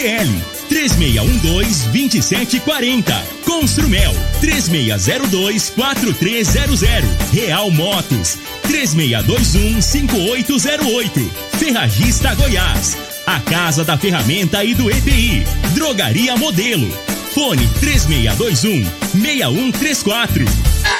CL 0.00 0.32
3612-2740. 0.70 3.12
Construmel 3.44 4.14
3602-4300. 4.40 7.04
Real 7.32 7.70
Motos 7.70 8.38
3621-5808. 8.66 11.30
Ferragista 11.58 12.34
Goiás. 12.34 12.96
A 13.26 13.38
Casa 13.40 13.84
da 13.84 13.98
Ferramenta 13.98 14.64
e 14.64 14.74
do 14.74 14.90
EPI. 14.90 15.44
Drogaria 15.74 16.34
Modelo. 16.36 16.90
Fone 17.34 17.68
3621-6134. 17.80 20.69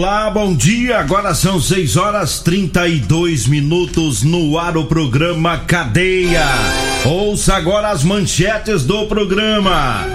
Olá, 0.00 0.30
bom 0.30 0.54
dia. 0.54 0.98
Agora 0.98 1.34
são 1.34 1.60
6 1.60 1.98
horas 1.98 2.38
32 2.38 3.46
minutos 3.46 4.22
no 4.22 4.58
ar 4.58 4.74
o 4.78 4.86
programa 4.86 5.58
Cadeia. 5.58 6.46
Ouça 7.04 7.54
agora 7.54 7.90
as 7.90 8.02
manchetes 8.02 8.82
do 8.82 9.06
programa. 9.08 10.06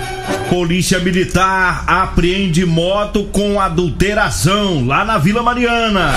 Polícia 0.49 0.97
Militar 0.97 1.83
apreende 1.85 2.65
moto 2.65 3.25
com 3.25 3.61
adulteração 3.61 4.87
lá 4.87 5.05
na 5.05 5.19
Vila 5.19 5.43
Mariana. 5.43 6.13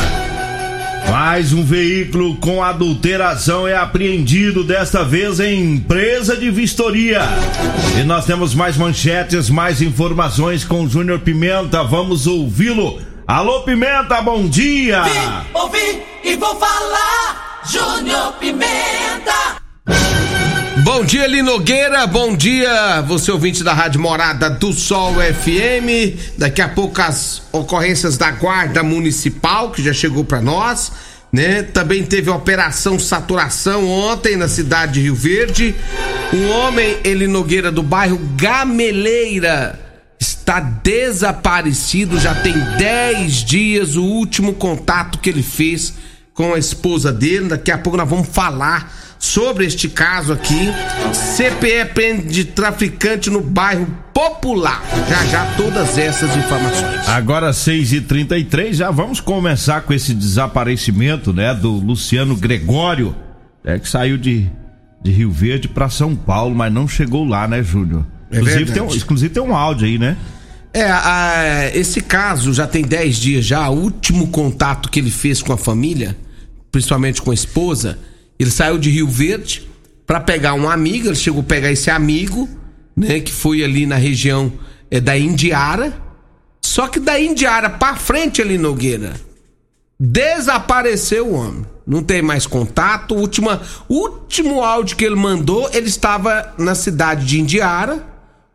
Mais 1.11 1.53
um 1.53 1.63
veículo 1.63 2.37
com 2.37 2.65
adulteração 2.65 3.69
é 3.69 3.77
apreendido, 3.77 4.65
desta 4.65 5.05
vez 5.05 5.41
em 5.41 5.75
empresa 5.75 6.35
de 6.39 6.51
vistoria. 6.51 7.21
E 8.01 8.03
nós 8.03 8.25
temos 8.25 8.55
mais 8.55 8.79
manchetes, 8.79 9.51
mais 9.51 9.83
informações 9.83 10.65
com 10.65 10.89
Júnior 10.89 11.19
Pimenta. 11.19 11.85
Vamos 11.85 12.27
ouvi-lo 12.27 13.08
Alô 13.29 13.61
Pimenta, 13.61 14.23
bom 14.23 14.49
dia! 14.49 15.03
Vim, 15.03 15.51
ouvi 15.53 16.03
e 16.25 16.35
vou 16.35 16.57
falar, 16.59 17.61
Júnior 17.71 18.33
Pimenta! 18.41 19.59
Bom 20.83 21.05
dia, 21.05 21.27
Linogueira. 21.27 22.07
Bom 22.07 22.35
dia, 22.35 23.03
você 23.03 23.31
ouvinte 23.31 23.63
da 23.63 23.75
Rádio 23.75 24.01
Morada 24.01 24.49
do 24.49 24.73
Sol 24.73 25.17
FM. 25.17 26.39
Daqui 26.39 26.63
a 26.63 26.71
pouco 26.71 27.03
as 27.03 27.43
ocorrências 27.53 28.17
da 28.17 28.31
Guarda 28.31 28.83
Municipal, 28.83 29.73
que 29.73 29.83
já 29.83 29.93
chegou 29.93 30.25
para 30.25 30.41
nós, 30.41 30.91
né? 31.31 31.63
Também 31.63 32.07
teve 32.07 32.31
a 32.31 32.35
operação 32.35 32.99
saturação 32.99 33.87
ontem 33.91 34.37
na 34.37 34.49
cidade 34.49 34.95
de 34.95 35.01
Rio 35.03 35.15
Verde. 35.15 35.77
Um 36.33 36.49
homem, 36.49 36.97
ele 37.05 37.27
Nogueira, 37.27 37.71
do 37.71 37.83
bairro 37.83 38.19
Gameleira, 38.37 39.88
está 40.49 40.61
desaparecido, 40.61 42.19
já 42.19 42.35
tem 42.35 42.55
10 42.79 43.45
dias 43.45 43.97
o 43.97 44.03
último 44.03 44.55
contato 44.55 45.19
que 45.19 45.29
ele 45.29 45.43
fez 45.43 45.93
com 46.33 46.55
a 46.55 46.59
esposa 46.59 47.13
dele. 47.13 47.49
Daqui 47.49 47.71
a 47.71 47.77
pouco 47.77 47.99
nós 47.99 48.09
vamos 48.09 48.29
falar 48.29 48.91
sobre 49.19 49.67
este 49.67 49.91
caso 49.91 50.33
aqui. 50.33 50.73
CPE 51.13 51.93
prende 51.93 52.45
traficante 52.47 53.29
no 53.29 53.43
bairro 53.43 53.87
Popular. 54.15 54.83
Já 55.07 55.27
já 55.27 55.47
todas 55.55 55.99
essas 55.99 56.35
informações. 56.35 57.07
Agora 57.09 57.51
6h33, 57.51 58.73
já 58.73 58.91
vamos 58.91 59.21
começar 59.21 59.83
com 59.83 59.93
esse 59.93 60.15
desaparecimento, 60.15 61.31
né, 61.31 61.55
do 61.55 61.73
Luciano 61.73 62.35
Gregório, 62.35 63.15
é 63.63 63.79
que 63.79 63.89
saiu 63.89 64.17
de, 64.17 64.51
de 65.03 65.11
Rio 65.13 65.31
Verde 65.31 65.69
para 65.69 65.91
São 65.91 66.17
Paulo, 66.17 66.55
mas 66.55 66.73
não 66.73 66.89
chegou 66.89 67.25
lá, 67.27 67.47
né, 67.47 67.63
Júnior? 67.63 68.07
É 68.31 68.39
inclusive, 68.39 68.73
tem 68.73 68.83
um, 68.83 68.95
inclusive 68.95 69.35
tem 69.35 69.43
um 69.43 69.55
áudio 69.55 69.87
aí, 69.87 69.99
né? 69.99 70.17
É, 70.73 70.83
a, 70.83 71.71
esse 71.75 72.01
caso 72.01 72.53
já 72.53 72.67
tem 72.67 72.83
10 72.83 73.17
dias 73.17 73.45
já, 73.45 73.69
o 73.69 73.79
último 73.79 74.29
contato 74.29 74.91
que 74.91 74.99
ele 74.99 75.11
fez 75.11 75.43
com 75.43 75.53
a 75.53 75.57
família, 75.57 76.17
principalmente 76.71 77.23
com 77.23 77.31
a 77.31 77.35
esposa, 77.35 77.99
ele 78.39 78.51
saiu 78.51 78.79
de 78.79 78.91
Rio 78.91 79.09
Verde 79.09 79.69
para 80.07 80.21
pegar 80.21 80.55
um 80.55 80.69
amigo, 80.69 81.09
ele 81.09 81.17
chegou 81.17 81.41
a 81.41 81.45
pegar 81.45 81.71
esse 81.73 81.91
amigo, 81.91 82.49
né, 82.97 83.21
que 83.21 83.33
foi 83.33 83.63
ali 83.65 83.87
na 83.87 83.97
região 83.97 84.53
é, 84.91 85.01
da 85.01 85.17
Indiara. 85.19 85.93
Só 86.63 86.87
que 86.87 87.01
da 87.01 87.21
Indiara 87.21 87.71
para 87.71 87.97
frente 87.97 88.43
ali 88.43 88.59
Nogueira, 88.59 89.15
desapareceu 89.99 91.29
o 91.29 91.35
homem. 91.35 91.67
Não 91.87 92.03
tem 92.03 92.21
mais 92.21 92.47
contato. 92.47 93.15
Última, 93.15 93.63
último 93.89 94.63
áudio 94.63 94.97
que 94.97 95.05
ele 95.05 95.15
mandou, 95.15 95.69
ele 95.73 95.89
estava 95.89 96.55
na 96.59 96.75
cidade 96.75 97.25
de 97.25 97.41
Indiara 97.41 98.07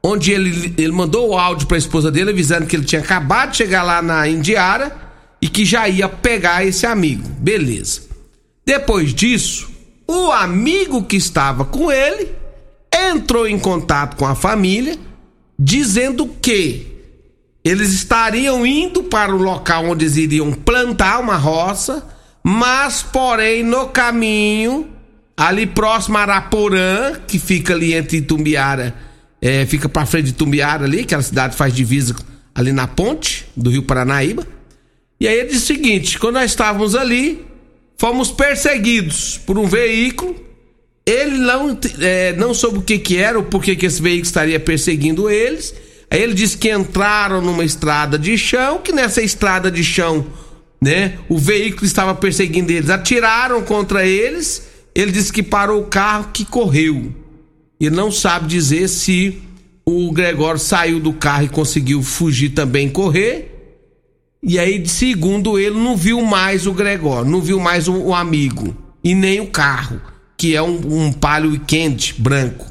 onde 0.06 0.32
ele, 0.32 0.74
ele 0.78 0.92
mandou 0.92 1.30
o 1.30 1.38
áudio 1.38 1.66
para 1.66 1.78
a 1.78 1.80
esposa 1.80 2.12
dele 2.12 2.32
avisando 2.32 2.66
que 2.66 2.76
ele 2.76 2.84
tinha 2.84 3.02
acabado 3.02 3.52
de 3.52 3.58
chegar 3.58 3.84
lá 3.84 4.02
na 4.02 4.28
Indiara 4.28 4.96
e 5.42 5.48
que 5.48 5.64
já 5.64 5.88
ia 5.88 6.10
pegar 6.10 6.66
esse 6.66 6.86
amigo. 6.86 7.28
Beleza. 7.40 8.02
Depois 8.66 9.14
disso, 9.14 9.72
o 10.08 10.32
amigo 10.32 11.04
que 11.04 11.16
estava 11.16 11.64
com 11.64 11.92
ele 11.92 12.30
entrou 12.94 13.48
em 13.48 13.58
contato 13.58 14.18
com 14.18 14.26
a 14.26 14.36
família 14.36 14.98
dizendo 15.58 16.28
que 16.42 16.88
eles 17.64 17.94
estariam 17.94 18.66
indo 18.66 19.04
para 19.04 19.34
o 19.34 19.42
local 19.42 19.86
onde 19.86 20.04
eles 20.04 20.18
iriam 20.18 20.52
plantar 20.52 21.22
uma 21.22 21.38
roça, 21.38 22.06
mas 22.44 23.02
porém 23.02 23.64
no 23.64 23.88
caminho 23.88 24.90
ali 25.36 25.66
próximo 25.66 26.18
a 26.18 26.22
Araporã, 26.22 27.14
que 27.26 27.40
fica 27.40 27.74
ali 27.74 27.94
entre 27.94 28.18
Itumbiara 28.18 28.94
é, 29.46 29.66
fica 29.66 29.90
para 29.90 30.06
frente 30.06 30.28
de 30.28 30.34
Tumbiara 30.34 30.86
ali, 30.86 31.02
aquela 31.02 31.22
cidade 31.22 31.58
faz 31.58 31.76
divisa 31.76 32.16
ali 32.56 32.72
na 32.72 32.88
ponte 32.88 33.46
do 33.58 33.70
Rio 33.70 33.84
Paranaíba. 33.84 34.48
E 35.20 35.28
aí 35.28 35.38
ele 35.38 35.50
disse 35.50 35.64
o 35.64 35.76
seguinte: 35.76 36.18
quando 36.18 36.36
nós 36.36 36.50
estávamos 36.50 36.96
ali, 36.96 37.46
fomos 37.98 38.32
perseguidos 38.32 39.38
por 39.46 39.60
um 39.60 39.66
veículo. 39.66 40.42
Ele 41.06 41.38
não, 41.40 41.78
é, 42.00 42.32
não 42.38 42.54
soube 42.54 42.78
o 42.78 42.82
que, 42.82 42.98
que 42.98 43.18
era, 43.18 43.38
ou 43.38 43.44
por 43.44 43.62
que, 43.62 43.72
esse 43.86 44.02
veículo 44.02 44.24
estaria 44.24 44.58
perseguindo 44.62 45.30
eles. 45.30 45.76
Aí 46.10 46.22
ele 46.22 46.34
disse 46.34 46.58
que 46.58 46.72
entraram 46.72 47.42
numa 47.42 47.66
estrada 47.66 48.18
de 48.18 48.38
chão, 48.38 48.78
que 48.78 48.94
nessa 48.94 49.22
estrada 49.22 49.70
de 49.70 49.84
chão, 49.84 50.26
né, 50.82 51.18
o 51.28 51.38
veículo 51.38 51.86
estava 51.86 52.16
perseguindo 52.16 52.72
eles, 52.72 52.90
atiraram 52.90 53.62
contra 53.64 54.06
eles. 54.06 54.70
Ele 54.96 55.12
disse 55.12 55.34
que 55.34 55.44
parou 55.44 55.82
o 55.82 55.88
carro 55.88 56.30
que 56.32 56.46
correu 56.46 57.23
e 57.84 57.90
não 57.90 58.10
sabe 58.10 58.48
dizer 58.48 58.88
se 58.88 59.42
o 59.86 60.10
Gregório 60.14 60.58
saiu 60.58 61.02
do 61.02 61.12
carro 61.12 61.44
e 61.44 61.50
conseguiu 61.50 62.02
fugir 62.02 62.52
também 62.52 62.88
correr. 62.88 63.76
E 64.42 64.58
aí, 64.58 64.88
segundo 64.88 65.60
ele, 65.60 65.76
não 65.76 65.98
viu 65.98 66.22
mais 66.22 66.66
o 66.66 66.72
Gregório, 66.72 67.30
não 67.30 67.42
viu 67.42 67.60
mais 67.60 67.90
o, 67.90 67.94
o 67.94 68.16
amigo 68.16 68.74
e 69.04 69.14
nem 69.14 69.42
o 69.42 69.48
carro, 69.48 70.00
que 70.38 70.56
é 70.56 70.62
um, 70.62 71.08
um 71.08 71.12
Palio 71.12 71.52
Weekend 71.52 72.16
branco. 72.20 72.66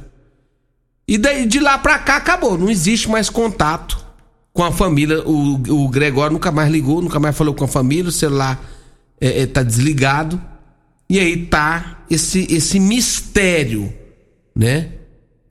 E 1.06 1.19
daí, 1.19 1.44
de 1.44 1.61
lá 1.61 1.76
pra 1.76 1.99
cá 1.99 2.17
acabou, 2.17 2.56
não 2.56 2.70
existe 2.70 3.11
mais 3.11 3.29
contato 3.29 4.03
com 4.50 4.65
a 4.65 4.73
família. 4.73 5.23
O, 5.29 5.85
o 5.85 5.88
Gregório 5.91 6.32
nunca 6.32 6.50
mais 6.50 6.73
ligou, 6.73 7.03
nunca 7.03 7.20
mais 7.20 7.37
falou 7.37 7.53
com 7.53 7.65
a 7.65 7.69
família, 7.69 8.08
o 8.08 8.12
celular 8.12 8.65
é, 9.20 9.43
é, 9.43 9.47
tá 9.47 9.62
desligado. 9.62 10.41
E 11.06 11.19
aí 11.19 11.37
tá 11.37 11.99
esse, 12.08 12.47
esse 12.50 12.81
mistério 12.81 13.93
né? 14.55 14.91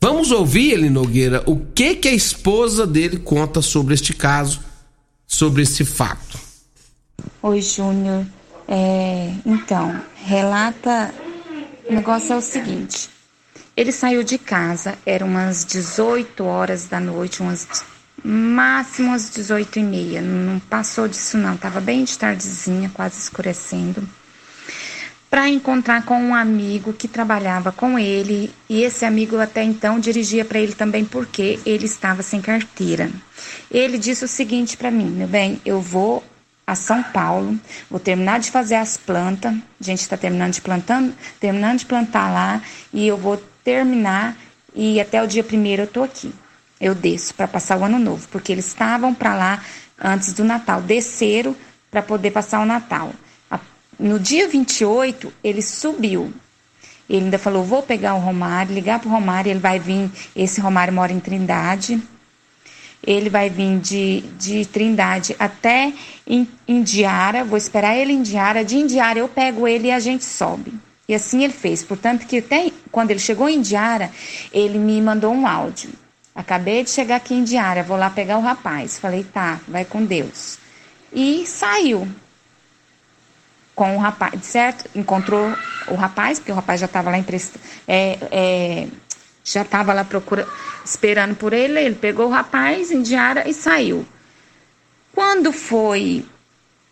Vamos 0.03 0.31
ouvir, 0.31 0.71
ele 0.71 0.89
Nogueira, 0.89 1.43
o 1.45 1.59
que 1.59 1.93
que 1.95 2.07
a 2.07 2.11
esposa 2.11 2.87
dele 2.87 3.17
conta 3.17 3.61
sobre 3.61 3.93
este 3.93 4.15
caso, 4.15 4.59
sobre 5.27 5.61
esse 5.61 5.85
fato. 5.85 6.39
Oi, 7.43 7.61
Júnior. 7.61 8.25
É, 8.67 9.31
então, 9.45 10.01
relata. 10.15 11.13
O 11.87 11.93
negócio 11.93 12.33
é 12.33 12.35
o 12.35 12.41
seguinte: 12.41 13.11
ele 13.77 13.91
saiu 13.91 14.23
de 14.23 14.39
casa, 14.39 14.97
eram 15.05 15.27
umas 15.27 15.63
18 15.63 16.43
horas 16.45 16.85
da 16.85 16.99
noite, 16.99 17.43
umas 17.43 17.67
máximo 18.23 19.09
umas 19.09 19.29
18 19.29 19.77
e 19.77 19.83
meia. 19.83 20.19
Não 20.19 20.59
passou 20.61 21.07
disso, 21.07 21.37
não. 21.37 21.55
Tava 21.55 21.79
bem 21.79 22.03
de 22.05 22.17
tardezinha, 22.17 22.89
quase 22.91 23.19
escurecendo 23.19 24.07
para 25.31 25.47
encontrar 25.47 26.03
com 26.03 26.21
um 26.21 26.35
amigo 26.35 26.91
que 26.91 27.07
trabalhava 27.07 27.71
com 27.71 27.97
ele 27.97 28.53
e 28.69 28.83
esse 28.83 29.05
amigo 29.05 29.39
até 29.39 29.63
então 29.63 29.97
dirigia 29.97 30.43
para 30.43 30.59
ele 30.59 30.75
também 30.75 31.05
porque 31.05 31.57
ele 31.65 31.85
estava 31.85 32.21
sem 32.21 32.41
carteira. 32.41 33.09
Ele 33.71 33.97
disse 33.97 34.25
o 34.25 34.27
seguinte 34.27 34.75
para 34.75 34.91
mim, 34.91 35.05
meu 35.05 35.29
bem, 35.29 35.61
eu 35.65 35.79
vou 35.79 36.21
a 36.67 36.75
São 36.75 37.01
Paulo, 37.01 37.57
vou 37.89 37.97
terminar 37.97 38.41
de 38.41 38.51
fazer 38.51 38.75
as 38.75 38.97
plantas, 38.97 39.53
a 39.53 39.83
gente 39.83 40.01
está 40.01 40.17
terminando 40.17 40.51
de 40.51 40.61
plantando, 40.61 41.13
terminando 41.39 41.79
de 41.79 41.85
plantar 41.85 42.29
lá 42.29 42.61
e 42.93 43.07
eu 43.07 43.15
vou 43.15 43.41
terminar 43.63 44.35
e 44.75 44.99
até 44.99 45.23
o 45.23 45.27
dia 45.27 45.45
primeiro 45.45 45.83
eu 45.83 45.87
tô 45.87 46.03
aqui. 46.03 46.33
Eu 46.79 46.93
desço 46.93 47.33
para 47.35 47.47
passar 47.47 47.77
o 47.77 47.85
ano 47.85 47.99
novo, 47.99 48.27
porque 48.29 48.51
eles 48.51 48.67
estavam 48.67 49.13
para 49.13 49.33
lá 49.33 49.63
antes 49.97 50.33
do 50.33 50.43
Natal, 50.43 50.81
desceram 50.81 51.55
para 51.89 52.01
poder 52.01 52.31
passar 52.31 52.59
o 52.59 52.65
Natal. 52.65 53.13
No 54.01 54.17
dia 54.17 54.47
28, 54.47 55.31
ele 55.43 55.61
subiu. 55.61 56.33
Ele 57.07 57.25
ainda 57.25 57.37
falou: 57.37 57.63
vou 57.63 57.83
pegar 57.83 58.15
o 58.15 58.19
Romário, 58.19 58.73
ligar 58.73 58.97
para 58.99 59.07
o 59.07 59.11
Romário, 59.11 59.51
ele 59.51 59.59
vai 59.59 59.77
vir. 59.77 60.09
Esse 60.35 60.59
Romário 60.59 60.91
mora 60.91 61.13
em 61.13 61.19
Trindade. 61.19 62.01
Ele 63.05 63.29
vai 63.29 63.47
vir 63.47 63.79
de, 63.79 64.21
de 64.39 64.65
Trindade 64.65 65.35
até 65.37 65.93
Indiara. 66.67 67.43
Vou 67.43 67.57
esperar 67.57 67.95
ele 67.95 68.11
em 68.11 68.17
Indiara. 68.17 68.65
De 68.65 68.75
Indiara 68.75 69.19
eu 69.19 69.27
pego 69.27 69.67
ele 69.67 69.89
e 69.89 69.91
a 69.91 69.99
gente 69.99 70.25
sobe. 70.25 70.73
E 71.07 71.13
assim 71.13 71.43
ele 71.43 71.53
fez. 71.53 71.83
Portanto, 71.83 72.25
que 72.25 72.39
até 72.39 72.71
quando 72.91 73.11
ele 73.11 73.19
chegou 73.19 73.47
em 73.47 73.57
Indiara, 73.57 74.09
ele 74.51 74.79
me 74.79 74.99
mandou 74.99 75.31
um 75.31 75.45
áudio. 75.45 75.91
Acabei 76.33 76.83
de 76.83 76.89
chegar 76.89 77.17
aqui 77.17 77.35
em 77.35 77.43
Diária, 77.43 77.83
vou 77.83 77.97
lá 77.97 78.09
pegar 78.09 78.39
o 78.39 78.41
rapaz. 78.41 78.97
Falei, 78.97 79.23
tá, 79.23 79.59
vai 79.67 79.85
com 79.85 80.03
Deus. 80.03 80.57
E 81.13 81.45
saiu 81.45 82.07
com 83.75 83.95
o 83.95 83.99
rapaz, 83.99 84.43
certo? 84.45 84.89
Encontrou 84.95 85.53
o 85.87 85.95
rapaz, 85.95 86.39
porque 86.39 86.51
o 86.51 86.55
rapaz 86.55 86.79
já 86.79 86.85
estava 86.85 87.09
lá 87.09 87.17
emprestando, 87.17 87.63
é, 87.87 88.17
é, 88.31 88.87
já 89.43 89.61
estava 89.61 89.93
lá 89.93 90.03
procura, 90.03 90.47
esperando 90.83 91.35
por 91.35 91.53
ele. 91.53 91.79
Ele 91.79 91.95
pegou 91.95 92.27
o 92.27 92.31
rapaz 92.31 92.91
em 92.91 93.01
Diária 93.01 93.47
e 93.47 93.53
saiu. 93.53 94.05
Quando 95.13 95.51
foi 95.51 96.25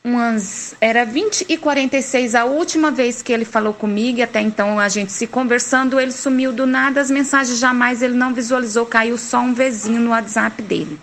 umas. 0.04 0.76
Era 0.80 1.06
20 1.06 1.46
e 1.50 1.58
46 1.58 2.36
a 2.36 2.46
última 2.46 2.92
vez 2.92 3.22
que 3.22 3.32
ele 3.32 3.46
falou 3.46 3.74
comigo, 3.74 4.20
e 4.20 4.24
até 4.24 4.42
então 4.42 4.80
a 4.80 4.90
gente 4.90 5.12
se 5.12 5.28
conversando, 5.28 6.00
ele 6.00 6.12
sumiu 6.12 6.52
do 6.52 6.66
nada, 6.66 7.02
as 7.02 7.12
mensagens 7.12 7.60
jamais 7.60 8.02
ele 8.02 8.16
não 8.16 8.34
visualizou, 8.34 8.86
caiu 8.86 9.18
só 9.18 9.40
um 9.40 9.54
vizinho 9.54 10.02
no 10.02 10.12
WhatsApp 10.12 10.62
dele. 10.62 11.00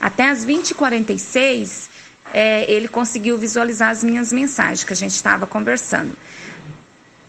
Até 0.00 0.28
as 0.28 0.44
20 0.44 0.70
e 0.70 0.74
46 0.74 1.95
é, 2.32 2.70
ele 2.70 2.88
conseguiu 2.88 3.38
visualizar 3.38 3.90
as 3.90 4.02
minhas 4.02 4.32
mensagens 4.32 4.84
que 4.84 4.92
a 4.92 4.96
gente 4.96 5.14
estava 5.14 5.46
conversando. 5.46 6.16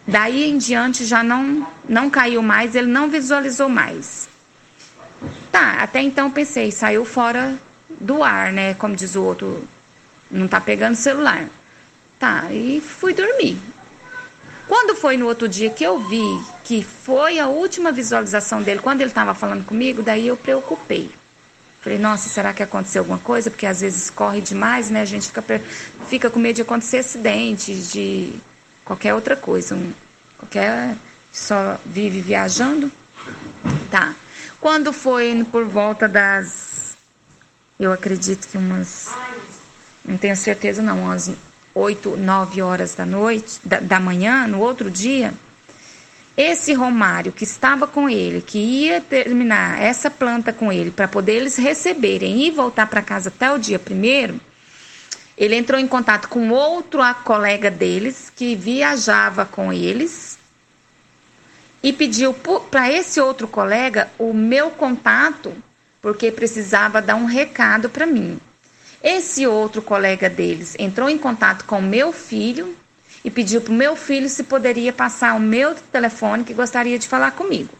Daí 0.07 0.49
em 0.49 0.57
diante 0.57 1.05
já 1.05 1.21
não, 1.21 1.67
não 1.87 2.09
caiu 2.09 2.41
mais, 2.41 2.75
ele 2.75 2.87
não 2.87 3.09
visualizou 3.09 3.67
mais. 3.67 4.29
Tá, 5.51 5.77
até 5.79 6.01
então 6.01 6.31
pensei, 6.31 6.71
saiu 6.71 7.03
fora 7.03 7.55
do 7.89 8.23
ar, 8.23 8.53
né? 8.53 8.73
Como 8.75 8.95
diz 8.95 9.15
o 9.15 9.23
outro 9.23 9.67
não 10.29 10.47
tá 10.47 10.61
pegando 10.61 10.95
celular. 10.95 11.47
Tá, 12.19 12.51
e 12.51 12.81
fui 12.81 13.13
dormir. 13.13 13.57
Quando 14.67 14.95
foi 14.95 15.17
no 15.17 15.27
outro 15.27 15.47
dia 15.47 15.69
que 15.69 15.83
eu 15.83 15.99
vi 15.99 16.41
que 16.63 16.83
foi 16.83 17.39
a 17.39 17.47
última 17.47 17.91
visualização 17.91 18.61
dele, 18.61 18.81
quando 18.81 19.01
ele 19.01 19.09
estava 19.09 19.33
falando 19.33 19.65
comigo, 19.65 20.03
daí 20.03 20.27
eu 20.27 20.35
preocupei. 20.35 21.11
Falei, 21.87 21.99
nossa, 21.99 22.27
será 22.27 22.53
que 22.53 22.61
aconteceu 22.61 23.01
alguma 23.01 23.17
coisa? 23.17 23.49
Porque 23.49 23.65
às 23.65 23.79
vezes 23.79 24.09
corre 24.09 24.41
demais, 24.41 24.89
né? 24.89 24.99
A 24.99 25.05
gente 25.05 25.27
fica, 25.27 25.41
fica 26.09 26.29
com 26.29 26.37
medo 26.37 26.57
de 26.57 26.61
acontecer 26.61 26.97
acidentes, 26.97 27.93
de 27.93 28.33
qualquer 28.83 29.13
outra 29.13 29.37
coisa. 29.37 29.73
Um, 29.73 29.93
qualquer. 30.37 30.97
Só 31.31 31.79
vive 31.85 32.19
viajando. 32.19 32.91
Tá. 33.89 34.13
Quando 34.59 34.91
foi 34.91 35.47
por 35.49 35.63
volta 35.63 36.09
das. 36.09 36.97
Eu 37.79 37.93
acredito 37.93 38.49
que 38.49 38.57
umas 38.57 39.07
não 40.03 40.17
tenho 40.17 40.35
certeza 40.35 40.81
não, 40.81 41.09
às 41.09 41.31
8, 41.73 42.17
9 42.17 42.61
horas 42.61 42.95
da 42.95 43.05
noite, 43.05 43.61
da, 43.63 43.79
da 43.79 43.97
manhã, 43.97 44.45
no 44.45 44.59
outro 44.59 44.91
dia, 44.91 45.33
esse 46.37 46.71
Romário 46.71 47.31
que 47.31 47.43
estava 47.43 47.87
com 47.87 48.07
ele, 48.07 48.41
que 48.41 48.59
ia 48.59 49.01
terminar 49.01 49.81
essa 49.81 50.11
planta 50.11 50.53
com 50.53 50.71
ele 50.71 50.91
para 50.91 51.07
poder 51.07 51.33
eles 51.33 51.57
receberem 51.57 52.45
e 52.45 52.51
voltar 52.51 52.85
para 52.85 53.01
casa 53.01 53.29
até 53.29 53.51
o 53.51 53.57
dia 53.57 53.79
primeiro, 53.79 54.39
ele 55.35 55.55
entrou 55.55 55.79
em 55.79 55.87
contato 55.87 56.29
com 56.29 56.51
outro 56.51 57.01
colega 57.23 57.71
deles 57.71 58.31
que 58.35 58.55
viajava 58.55 59.45
com 59.45 59.73
eles 59.73 60.37
e 61.81 61.91
pediu 61.91 62.35
para 62.69 62.91
esse 62.91 63.19
outro 63.19 63.47
colega 63.47 64.09
o 64.19 64.31
meu 64.31 64.69
contato 64.69 65.55
porque 66.01 66.31
precisava 66.31 67.01
dar 67.01 67.15
um 67.15 67.25
recado 67.25 67.89
para 67.89 68.05
mim. 68.05 68.39
Esse 69.03 69.45
outro 69.47 69.81
colega 69.81 70.29
deles 70.29 70.75
entrou 70.77 71.09
em 71.09 71.17
contato 71.17 71.65
com 71.65 71.81
meu 71.81 72.13
filho 72.13 72.75
e 73.27 73.29
pediu 73.29 73.59
para 73.59 73.73
o 73.73 73.75
meu 73.75 73.93
filho 73.97 74.29
se 74.29 74.41
poderia 74.41 74.93
passar 74.93 75.35
o 75.35 75.39
meu 75.39 75.75
telefone 75.75 76.45
que 76.45 76.53
gostaria 76.53 76.97
de 76.97 77.09
falar 77.09 77.31
comigo. 77.31 77.77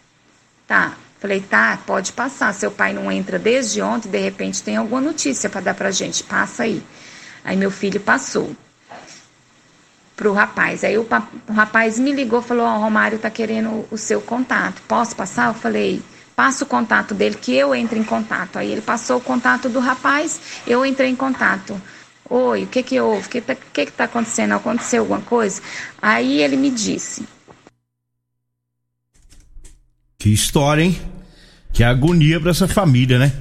Tá, 0.67 0.95
falei, 1.21 1.39
tá, 1.39 1.79
pode 1.85 2.11
passar. 2.11 2.53
Seu 2.53 2.69
pai 2.69 2.91
não 2.91 3.09
entra 3.09 3.39
desde 3.39 3.81
ontem, 3.81 4.09
de 4.09 4.17
repente 4.17 4.61
tem 4.61 4.75
alguma 4.75 4.99
notícia 4.99 5.49
para 5.49 5.61
dar 5.61 5.73
para 5.73 5.89
gente, 5.89 6.21
passa 6.21 6.63
aí. 6.63 6.83
Aí 7.45 7.55
meu 7.55 7.71
filho 7.71 7.97
passou 7.97 8.53
pro 10.17 10.33
rapaz. 10.33 10.83
Aí 10.83 10.97
o, 10.97 11.07
o 11.47 11.53
rapaz 11.53 11.97
me 11.97 12.11
ligou, 12.11 12.41
falou: 12.41 12.65
Ó, 12.65 12.75
oh, 12.75 12.79
Romário 12.79 13.17
tá 13.17 13.29
querendo 13.29 13.87
o 13.89 13.97
seu 13.97 14.19
contato. 14.19 14.81
Posso 14.85 15.15
passar? 15.15 15.47
Eu 15.47 15.53
falei: 15.53 16.03
passa 16.35 16.65
o 16.65 16.67
contato 16.67 17.13
dele 17.13 17.35
que 17.35 17.55
eu 17.55 17.73
entre 17.73 17.97
em 17.97 18.03
contato. 18.03 18.59
Aí 18.59 18.69
ele 18.69 18.81
passou 18.81 19.15
o 19.15 19.21
contato 19.21 19.69
do 19.69 19.79
rapaz, 19.79 20.41
eu 20.67 20.85
entrei 20.85 21.09
em 21.09 21.15
contato. 21.15 21.81
Oi, 22.29 22.63
o 22.63 22.67
que 22.67 22.83
que 22.83 22.99
houve? 22.99 23.25
O 23.25 23.29
que 23.29 23.41
tá, 23.41 23.55
que 23.55 23.85
que 23.85 23.91
tá 23.91 24.03
acontecendo? 24.05 24.53
Aconteceu 24.53 25.01
alguma 25.01 25.21
coisa? 25.21 25.61
Aí 26.01 26.41
ele 26.41 26.57
me 26.57 26.69
disse. 26.69 27.23
Que 30.17 30.29
história, 30.29 30.83
hein? 30.83 30.99
Que 31.71 31.83
agonia 31.83 32.39
para 32.39 32.51
essa 32.51 32.67
família, 32.67 33.19
né? 33.19 33.31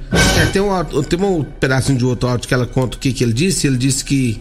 É, 0.41 0.47
tem 0.47 0.61
um, 0.61 1.03
tem 1.03 1.19
um 1.19 1.43
pedacinho 1.43 1.99
de 1.99 2.05
outro 2.05 2.29
áudio 2.29 2.47
que 2.47 2.55
ela 2.55 2.67
conta 2.67 2.97
o 2.97 3.01
que, 3.01 3.13
que 3.13 3.25
ele 3.25 3.33
disse. 3.33 3.67
Ele 3.67 3.79
disse 3.79 4.05
que. 4.05 4.41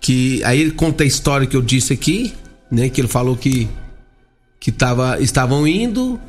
que 0.00 0.42
Aí 0.44 0.60
ele 0.60 0.70
conta 0.70 1.04
a 1.04 1.06
história 1.06 1.46
que 1.46 1.56
eu 1.56 1.62
disse 1.62 1.92
aqui, 1.92 2.34
né? 2.70 2.88
Que 2.88 3.00
ele 3.00 3.08
falou 3.08 3.36
que. 3.36 3.68
que 4.58 4.70
tava, 4.70 5.20
estavam 5.20 5.66
indo 5.66 6.20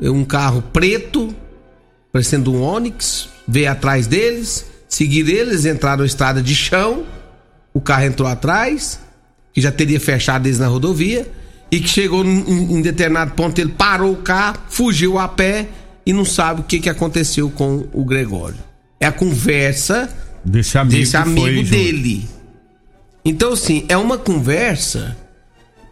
um 0.00 0.24
carro 0.24 0.62
preto, 0.62 1.34
parecendo 2.12 2.52
um 2.52 2.62
Onix, 2.62 3.28
veio 3.46 3.70
atrás 3.70 4.06
deles, 4.06 4.66
seguir 4.88 5.28
eles, 5.28 5.64
entraram 5.64 6.00
na 6.00 6.06
estrada 6.06 6.42
de 6.42 6.54
chão, 6.54 7.04
o 7.72 7.80
carro 7.80 8.04
entrou 8.04 8.28
atrás, 8.28 9.00
que 9.52 9.60
já 9.60 9.72
teria 9.72 10.00
fechado 10.00 10.46
eles 10.46 10.58
na 10.58 10.66
rodovia, 10.66 11.26
e 11.70 11.80
que 11.80 11.88
chegou 11.88 12.24
em, 12.24 12.74
em 12.74 12.82
determinado 12.82 13.32
ponto, 13.32 13.58
ele 13.58 13.72
parou 13.72 14.12
o 14.12 14.16
carro, 14.16 14.58
fugiu 14.68 15.18
a 15.18 15.28
pé 15.28 15.68
e 16.04 16.12
não 16.12 16.24
sabe 16.24 16.60
o 16.60 16.64
que, 16.64 16.78
que 16.78 16.88
aconteceu 16.88 17.50
com 17.50 17.86
o 17.92 18.04
Gregório. 18.04 18.58
É 19.00 19.06
a 19.06 19.12
conversa 19.12 20.08
desse 20.44 20.78
amigo, 20.78 20.96
desse 20.96 21.16
amigo 21.16 21.68
dele. 21.68 22.28
Então, 23.24 23.52
assim, 23.52 23.84
é 23.88 23.96
uma 23.96 24.16
conversa 24.16 25.16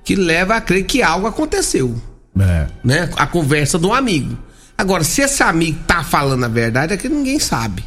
que 0.04 0.14
leva 0.14 0.54
a 0.54 0.60
crer 0.60 0.84
que 0.84 1.02
algo 1.02 1.26
aconteceu. 1.26 2.00
É. 2.38 2.66
Né? 2.82 3.10
A 3.16 3.26
conversa 3.26 3.78
do 3.78 3.92
amigo. 3.92 4.38
Agora, 4.78 5.02
se 5.02 5.22
esse 5.22 5.42
amigo 5.42 5.78
tá 5.86 6.04
falando 6.04 6.44
a 6.44 6.48
verdade, 6.48 6.94
é 6.94 6.96
que 6.96 7.08
ninguém 7.08 7.38
sabe. 7.38 7.84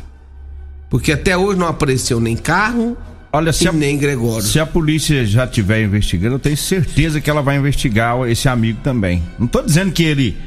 Porque 0.89 1.11
até 1.11 1.37
hoje 1.37 1.59
não 1.59 1.67
apareceu 1.67 2.19
nem 2.19 2.35
carro, 2.35 2.97
Olha, 3.31 3.51
se 3.51 3.67
a, 3.67 3.71
nem 3.71 3.97
Gregório. 3.97 4.45
Se 4.45 4.59
a 4.59 4.65
polícia 4.65 5.25
já 5.25 5.45
estiver 5.45 5.83
investigando, 5.83 6.35
eu 6.35 6.39
tenho 6.39 6.57
certeza 6.57 7.19
que 7.19 7.29
ela 7.29 7.41
vai 7.41 7.57
investigar 7.57 8.17
esse 8.27 8.47
amigo 8.47 8.79
também. 8.83 9.21
Não 9.37 9.47
tô 9.47 9.61
dizendo 9.61 9.91
que 9.91 10.03
ele. 10.03 10.37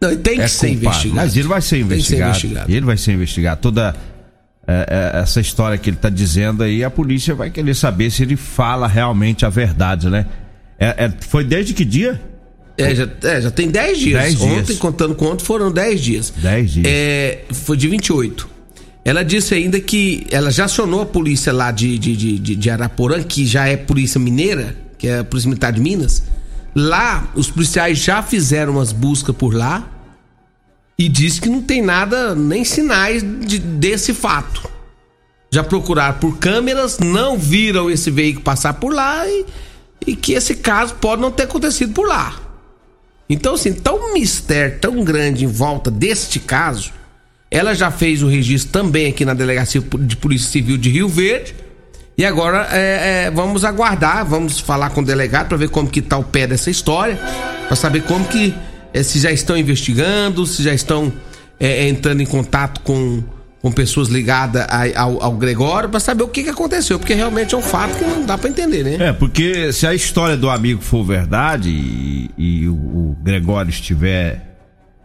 Não, 0.00 0.10
ele 0.10 0.20
tem 0.20 0.36
que 0.36 0.42
é 0.42 0.48
ser 0.48 0.68
culpado, 0.68 0.86
investigado. 0.86 1.16
Mas 1.16 1.36
ele 1.36 1.48
vai 1.48 1.60
ser 1.60 1.78
investigado. 1.80 2.34
ser 2.34 2.46
investigado. 2.46 2.72
Ele 2.72 2.86
vai 2.86 2.96
ser 2.96 3.12
investigado. 3.12 3.60
Toda 3.60 3.94
é, 4.66 5.12
é, 5.16 5.20
essa 5.20 5.40
história 5.40 5.76
que 5.76 5.90
ele 5.90 5.96
tá 5.96 6.08
dizendo 6.08 6.62
aí, 6.62 6.84
a 6.84 6.90
polícia 6.90 7.34
vai 7.34 7.50
querer 7.50 7.74
saber 7.74 8.10
se 8.10 8.22
ele 8.22 8.36
fala 8.36 8.86
realmente 8.86 9.44
a 9.44 9.50
verdade, 9.50 10.08
né? 10.08 10.26
É, 10.78 11.06
é 11.06 11.12
foi 11.20 11.44
desde 11.44 11.74
que 11.74 11.84
dia? 11.84 12.20
É, 12.78 12.94
já, 12.94 13.06
já 13.40 13.50
tem 13.50 13.68
10 13.68 13.98
dias. 13.98 14.22
Dez 14.22 14.40
Ontem, 14.40 14.62
dias. 14.62 14.78
contando 14.78 15.14
ontem, 15.22 15.44
foram 15.44 15.70
10 15.70 16.00
dias. 16.00 16.32
10 16.34 16.70
dias. 16.70 16.86
É, 16.88 17.40
foi 17.50 17.76
de 17.76 17.88
28. 17.88 18.48
Ela 19.10 19.24
disse 19.24 19.54
ainda 19.54 19.80
que 19.80 20.24
ela 20.30 20.52
já 20.52 20.66
acionou 20.66 21.00
a 21.00 21.06
polícia 21.06 21.52
lá 21.52 21.72
de, 21.72 21.98
de, 21.98 22.14
de, 22.14 22.54
de 22.54 22.70
Araporã, 22.70 23.20
que 23.24 23.44
já 23.44 23.66
é 23.66 23.76
polícia 23.76 24.20
mineira, 24.20 24.76
que 24.96 25.08
é 25.08 25.18
a 25.18 25.24
polícia 25.24 25.48
militar 25.48 25.72
de 25.72 25.80
Minas. 25.80 26.22
Lá, 26.76 27.28
os 27.34 27.50
policiais 27.50 27.98
já 27.98 28.22
fizeram 28.22 28.74
umas 28.74 28.92
buscas 28.92 29.34
por 29.34 29.52
lá 29.52 29.84
e 30.96 31.08
diz 31.08 31.40
que 31.40 31.48
não 31.48 31.60
tem 31.60 31.82
nada, 31.82 32.36
nem 32.36 32.64
sinais 32.64 33.20
de, 33.20 33.58
desse 33.58 34.14
fato. 34.14 34.70
Já 35.50 35.64
procuraram 35.64 36.20
por 36.20 36.38
câmeras, 36.38 37.00
não 37.00 37.36
viram 37.36 37.90
esse 37.90 38.12
veículo 38.12 38.44
passar 38.44 38.74
por 38.74 38.94
lá 38.94 39.26
e, 39.26 39.44
e 40.06 40.14
que 40.14 40.34
esse 40.34 40.54
caso 40.54 40.94
pode 40.94 41.20
não 41.20 41.32
ter 41.32 41.42
acontecido 41.42 41.92
por 41.92 42.06
lá. 42.06 42.40
Então, 43.28 43.54
assim, 43.54 43.72
tão 43.72 44.14
mistério 44.14 44.78
tão 44.78 45.02
grande 45.02 45.44
em 45.44 45.48
volta 45.48 45.90
deste 45.90 46.38
caso, 46.38 46.92
ela 47.50 47.74
já 47.74 47.90
fez 47.90 48.22
o 48.22 48.28
registro 48.28 48.70
também 48.70 49.08
aqui 49.08 49.24
na 49.24 49.34
Delegacia 49.34 49.82
de 50.00 50.16
Polícia 50.16 50.48
Civil 50.48 50.76
de 50.76 50.88
Rio 50.88 51.08
Verde. 51.08 51.54
E 52.16 52.24
agora 52.24 52.68
é, 52.70 53.24
é, 53.26 53.30
vamos 53.30 53.64
aguardar, 53.64 54.24
vamos 54.24 54.60
falar 54.60 54.90
com 54.90 55.00
o 55.00 55.04
delegado 55.04 55.48
para 55.48 55.56
ver 55.56 55.70
como 55.70 55.88
que 55.88 56.02
tá 56.02 56.18
o 56.18 56.22
pé 56.22 56.46
dessa 56.46 56.70
história, 56.70 57.18
para 57.66 57.74
saber 57.74 58.02
como 58.02 58.24
que 58.26 58.54
é, 58.92 59.02
se 59.02 59.18
já 59.18 59.32
estão 59.32 59.56
investigando, 59.56 60.46
se 60.46 60.62
já 60.62 60.74
estão 60.74 61.12
é, 61.58 61.88
entrando 61.88 62.20
em 62.20 62.26
contato 62.26 62.82
com, 62.82 63.22
com 63.62 63.72
pessoas 63.72 64.08
ligadas 64.08 64.66
a, 64.68 65.00
ao, 65.00 65.22
ao, 65.22 65.32
Gregório 65.32 65.88
para 65.88 65.98
saber 65.98 66.22
o 66.22 66.28
que, 66.28 66.42
que 66.42 66.50
aconteceu, 66.50 66.98
porque 66.98 67.14
realmente 67.14 67.54
é 67.54 67.58
um 67.58 67.62
fato 67.62 67.96
que 67.96 68.04
não 68.04 68.26
dá 68.26 68.36
para 68.36 68.50
entender, 68.50 68.84
né? 68.84 69.08
É, 69.08 69.12
porque 69.12 69.72
se 69.72 69.86
a 69.86 69.94
história 69.94 70.36
do 70.36 70.50
amigo 70.50 70.82
for 70.82 71.02
verdade 71.02 71.70
e, 71.70 72.30
e 72.36 72.68
o, 72.68 72.74
o 72.74 73.16
Gregório 73.22 73.70
estiver 73.70 74.49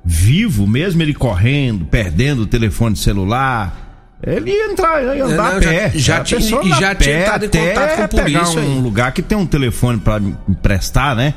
vivo, 0.05 0.67
mesmo 0.67 1.01
ele 1.01 1.13
correndo, 1.13 1.85
perdendo 1.85 2.43
o 2.43 2.45
telefone 2.45 2.95
celular, 2.95 3.85
ele 4.23 4.51
ia 4.51 4.71
entrar, 4.71 5.03
ia 5.03 5.25
andar 5.25 5.51
não, 5.51 5.57
a 5.57 5.59
pé. 5.59 5.91
Já, 5.95 6.17
já, 6.17 6.23
tinha, 6.23 6.63
já 6.79 6.95
tinha 6.95 7.21
entrado 7.21 7.45
em 7.45 7.49
contato 7.49 7.95
com 7.95 8.03
a 8.03 8.07
polícia. 8.07 8.59
um 8.61 8.77
aí. 8.77 8.81
lugar 8.81 9.11
que 9.11 9.21
tem 9.21 9.37
um 9.37 9.45
telefone 9.45 9.99
para 9.99 10.23
emprestar, 10.47 11.15
né? 11.15 11.33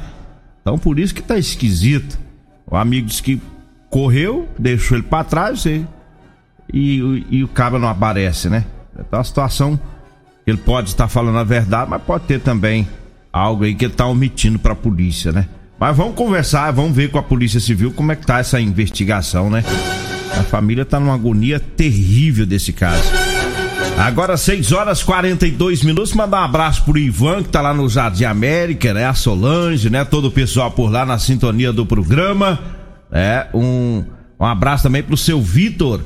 Então 0.61 0.79
por 0.79 0.99
isso 0.99 1.15
que 1.15 1.23
tá 1.23 1.39
esquisito. 1.39 2.19
O 2.67 2.77
amigo 2.77 3.07
disse 3.07 3.23
que 3.23 3.41
correu, 3.91 4.49
deixou 4.59 4.97
ele 4.99 5.07
para 5.07 5.25
trás 5.25 5.65
e, 5.65 5.85
e, 6.73 7.27
e, 7.31 7.45
o 7.45 7.49
cabra 7.49 7.79
não 7.79 7.89
aparece, 7.89 8.49
né? 8.49 8.65
Então 8.99 9.19
a 9.19 9.25
situação, 9.25 9.81
ele 10.47 10.59
pode 10.59 10.89
estar 10.89 11.09
falando 11.09 11.39
a 11.39 11.45
verdade, 11.45 11.91
mas 11.91 12.03
pode 12.03 12.25
ter 12.25 12.41
também 12.41 12.87
algo 13.33 13.65
aí 13.65 13.75
que 13.75 13.85
ele 13.85 13.95
tá 13.95 14.07
omitindo 14.07 14.59
para 14.59 14.73
a 14.73 14.77
polícia, 14.77 15.33
né? 15.33 15.47
Mas 15.79 15.97
vamos 15.97 16.15
conversar, 16.15 16.73
vamos 16.73 16.95
ver 16.95 17.11
com 17.11 17.19
a 17.19 17.23
Polícia 17.23 17.61
Civil 17.61 17.93
como 17.93 18.11
é 18.11 18.17
que 18.17 18.27
tá 18.27 18.41
essa 18.41 18.61
investigação, 18.61 19.49
né? 19.49 19.63
A 20.39 20.43
família 20.43 20.85
tá 20.85 20.99
numa 20.99 21.15
agonia 21.15 21.61
terrível 21.61 22.45
desse 22.45 22.73
caso. 22.73 23.03
Agora 23.97 24.37
6 24.37 24.73
horas 24.73 25.03
42 25.03 25.83
minutos, 25.83 26.13
mandar 26.13 26.41
um 26.41 26.45
abraço 26.45 26.85
pro 26.85 26.99
Ivan, 26.99 27.43
que 27.43 27.49
tá 27.49 27.61
lá 27.61 27.75
no 27.75 27.89
Jardim 27.89 28.25
América, 28.25 28.95
né? 28.95 29.07
A 29.07 29.15
Solange, 29.15 29.91
né? 29.91 30.05
Todo 30.05 30.27
o 30.27 30.31
pessoal 30.31 30.71
por 30.71 30.91
lá 30.91 31.05
na 31.05 31.19
sintonia 31.19 31.73
do 31.73 31.87
programa. 31.87 32.59
É, 33.11 33.47
um, 33.55 34.05
um 34.39 34.45
abraço 34.45 34.85
também 34.85 35.03
pro 35.03 35.17
seu 35.17 35.41
Vitor. 35.41 36.01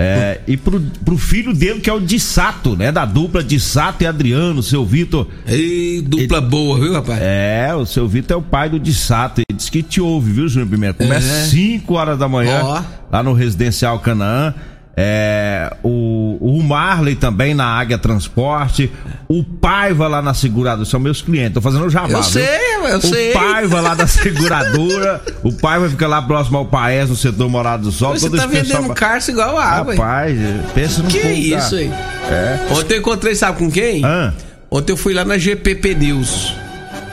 É, 0.00 0.40
e 0.46 0.56
pro, 0.56 0.80
pro 1.04 1.18
filho 1.18 1.52
dele, 1.52 1.80
que 1.80 1.90
é 1.90 1.92
o 1.92 1.98
de 1.98 2.20
Sato, 2.20 2.76
né? 2.76 2.92
Da 2.92 3.04
dupla 3.04 3.42
de 3.42 3.58
Sato 3.58 4.04
e 4.04 4.06
Adriano, 4.06 4.62
seu 4.62 4.86
Vitor. 4.86 5.26
Ei, 5.44 6.00
dupla 6.02 6.38
ele, 6.38 6.46
boa, 6.46 6.78
viu, 6.78 6.92
rapaz? 6.92 7.18
É, 7.20 7.74
o 7.74 7.84
seu 7.84 8.06
Vitor 8.06 8.36
é 8.36 8.38
o 8.38 8.42
pai 8.42 8.68
do 8.68 8.78
de 8.78 8.94
Sato. 8.94 9.40
Ele 9.40 9.56
disse 9.56 9.72
que 9.72 9.82
te 9.82 10.00
ouve, 10.00 10.30
viu, 10.30 10.46
Júnior 10.46 10.70
Pimenta? 10.70 11.02
Começa 11.02 11.46
5 11.46 11.92
é. 11.92 11.96
horas 11.98 12.16
da 12.16 12.28
manhã, 12.28 12.62
oh. 12.62 13.12
lá 13.12 13.24
no 13.24 13.32
Residencial 13.32 13.98
Canaã. 13.98 14.54
É, 14.96 15.76
o, 15.82 15.88
o 16.40 16.62
Marley 16.62 17.16
também 17.16 17.54
na 17.54 17.66
Águia 17.66 17.98
Transporte, 17.98 18.90
o 19.28 19.42
Paiva 19.42 20.06
lá 20.06 20.22
na 20.22 20.34
seguradora, 20.34 20.84
são 20.84 21.00
meus 21.00 21.20
clientes, 21.20 21.54
tô 21.54 21.60
fazendo 21.60 21.86
o 21.86 21.90
jabá. 21.90 22.18
Eu 22.18 22.22
sei, 22.22 22.44
eu 22.88 22.98
o 22.98 23.00
sei. 23.00 23.30
O 23.30 23.34
Paiva 23.34 23.80
lá 23.80 23.94
da 23.94 24.06
seguradora, 24.08 25.22
o 25.42 25.52
Paiva 25.52 25.88
fica 25.88 26.06
lá 26.06 26.22
próximo 26.22 26.58
ao 26.58 26.66
Paes, 26.66 27.10
no 27.10 27.16
setor 27.16 27.48
Morado 27.48 27.84
do 27.84 27.92
Sol. 27.92 28.18
Você 28.18 28.30
tá 28.30 28.46
vendendo 28.46 28.94
carça 28.94 29.30
igual 29.30 29.58
água. 29.58 29.94
Rapaz, 29.94 30.38
pensa 30.74 31.02
no 31.02 31.08
Que 31.08 31.18
é 31.18 31.32
isso 31.32 31.74
aí? 31.74 31.90
É. 32.30 32.66
Ontem 32.70 32.94
eu 32.94 33.00
encontrei, 33.00 33.34
sabe 33.34 33.58
com 33.58 33.70
quem? 33.70 34.04
Ah. 34.04 34.32
Ontem 34.70 34.92
eu 34.92 34.96
fui 34.96 35.14
lá 35.14 35.24
na 35.24 35.38
GPP 35.38 35.94
News. 35.94 36.54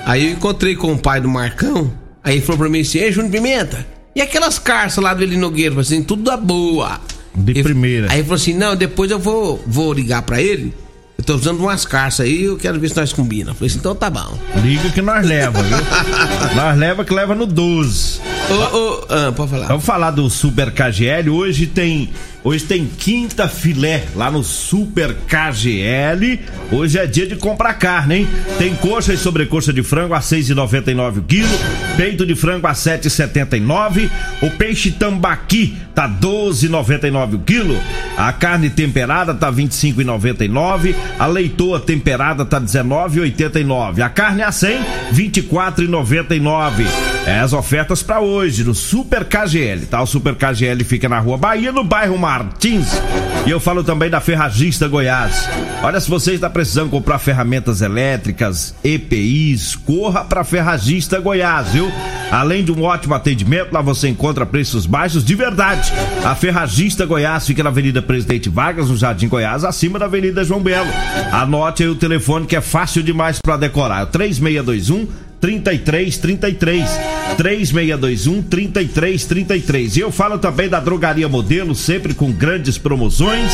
Aí 0.05 0.25
eu 0.27 0.31
encontrei 0.33 0.75
com 0.75 0.93
o 0.93 0.97
pai 0.97 1.19
do 1.19 1.27
Marcão, 1.27 1.91
aí 2.23 2.35
ele 2.35 2.45
falou 2.45 2.59
pra 2.59 2.69
mim 2.69 2.81
assim, 2.81 2.99
Ei, 2.99 3.11
Júnior 3.11 3.31
Pimenta, 3.31 3.85
e 4.15 4.21
aquelas 4.21 4.59
carças 4.59 5.03
lá 5.03 5.13
do 5.13 5.23
Eli 5.23 5.35
Nogueira? 5.35 5.79
Assim, 5.81 6.03
tudo 6.03 6.23
da 6.23 6.37
boa. 6.37 7.01
De 7.35 7.51
ele, 7.51 7.63
primeira. 7.63 8.11
Aí 8.11 8.17
ele 8.17 8.23
falou 8.23 8.35
assim: 8.35 8.53
não, 8.53 8.75
depois 8.75 9.11
eu 9.11 9.19
vou, 9.19 9.63
vou 9.67 9.93
ligar 9.93 10.21
pra 10.21 10.41
ele. 10.41 10.73
Eu 11.17 11.23
tô 11.23 11.35
usando 11.35 11.59
umas 11.61 11.85
carças 11.85 12.25
aí, 12.25 12.43
eu 12.43 12.57
quero 12.57 12.79
ver 12.79 12.89
se 12.89 12.97
nós 12.97 13.13
combina. 13.13 13.51
Eu 13.51 13.55
falei 13.55 13.69
assim, 13.69 13.79
então 13.79 13.95
tá 13.95 14.09
bom. 14.09 14.37
Liga 14.61 14.89
que 14.89 15.01
nós 15.01 15.25
leva, 15.25 15.63
viu? 15.63 15.77
nós 16.55 16.77
leva 16.77 17.05
que 17.05 17.13
leva 17.13 17.33
no 17.33 17.45
12. 17.45 18.19
Ô, 18.49 18.77
ô, 18.77 19.05
ah, 19.09 19.31
pode 19.31 19.49
falar. 19.49 19.67
Vamos 19.67 19.85
falar 19.85 20.11
do 20.11 20.29
Super 20.29 20.71
KGL. 20.71 21.29
Hoje 21.29 21.67
tem 21.67 22.09
Hoje 22.45 22.63
tem 22.63 22.85
quinta 22.85 23.47
filé 23.47 24.03
lá 24.15 24.29
no 24.29 24.43
Super 24.43 25.15
KGL. 25.27 26.39
Hoje 26.71 26.99
é 26.99 27.07
dia 27.07 27.25
de 27.25 27.35
comprar 27.35 27.73
carne, 27.73 28.17
hein? 28.17 28.27
Tem 28.59 28.75
coxa 28.75 29.15
e 29.15 29.17
sobrecoxa 29.17 29.73
de 29.73 29.81
frango 29.81 30.13
a 30.13 30.19
6,99 30.19 31.17
o 31.17 31.21
quilo, 31.23 31.49
peito 31.97 32.23
de 32.23 32.35
frango 32.35 32.67
a 32.67 32.73
7,79, 32.73 34.11
o 34.43 34.51
peixe 34.51 34.91
tambaqui 34.91 35.75
tá 35.95 36.07
12,99 36.07 37.33
o 37.33 37.39
quilo, 37.39 37.81
a 38.15 38.31
carne 38.31 38.69
temperada 38.69 39.33
tá 39.33 39.51
25,99, 39.51 40.93
a 41.17 41.25
leitoa 41.25 41.79
temperada 41.79 42.45
tá 42.45 42.61
19,89, 42.61 44.01
a 44.01 44.09
carne 44.09 44.43
a 44.43 44.51
100 44.51 44.81
24,99. 45.15 47.14
É 47.25 47.39
as 47.39 47.53
ofertas 47.53 48.03
para 48.03 48.19
hoje 48.19 48.63
no 48.63 48.75
Super 48.75 49.25
KGL, 49.25 49.87
tá? 49.87 49.99
O 49.99 50.05
Super 50.05 50.35
KGL 50.35 50.83
fica 50.83 51.09
na 51.09 51.17
Rua 51.19 51.37
Bahia, 51.37 51.71
no 51.71 51.83
bairro 51.83 52.19
Mar 52.19 52.43
Martins. 52.43 53.01
E 53.47 53.49
eu 53.49 53.59
falo 53.59 53.83
também 53.83 54.11
da 54.11 54.19
Ferragista 54.21 54.87
Goiás. 54.87 55.49
Olha, 55.81 55.99
se 55.99 56.07
você 56.07 56.33
está 56.33 56.49
precisando 56.49 56.91
comprar 56.91 57.17
ferramentas 57.17 57.81
elétricas, 57.81 58.75
EPIs, 58.83 59.75
corra 59.75 60.23
para 60.23 60.43
Ferragista 60.43 61.19
Goiás, 61.19 61.69
viu? 61.69 61.91
Além 62.31 62.63
de 62.63 62.71
um 62.71 62.83
ótimo 62.83 63.13
atendimento, 63.13 63.71
lá 63.71 63.81
você 63.81 64.07
encontra 64.07 64.45
preços 64.45 64.85
baixos 64.85 65.23
de 65.23 65.35
verdade. 65.35 65.93
A 66.23 66.35
Ferragista 66.35 67.05
Goiás 67.05 67.45
fica 67.45 67.63
na 67.63 67.69
Avenida 67.69 68.01
Presidente 68.01 68.49
Vargas, 68.49 68.89
no 68.89 68.97
Jardim 68.97 69.27
Goiás, 69.27 69.63
acima 69.63 69.97
da 69.97 70.05
Avenida 70.05 70.43
João 70.43 70.61
Belo. 70.61 70.89
Anote 71.31 71.83
aí 71.83 71.89
o 71.89 71.95
telefone 71.95 72.45
que 72.45 72.55
é 72.55 72.61
fácil 72.61 73.03
demais 73.03 73.39
para 73.43 73.57
decorar. 73.57 74.01
É 74.01 74.03
o 74.03 74.07
3621 74.07 75.07
3333 75.45 76.89
3621 77.37 78.41
3333. 78.41 79.97
E 79.97 79.99
eu 79.99 80.11
falo 80.11 80.39
também 80.39 80.67
da 80.67 80.79
Drogaria 80.79 81.29
Modelo, 81.29 81.75
sempre 81.75 82.15
com 82.15 82.31
grandes 82.31 82.79
promoções. 82.79 83.51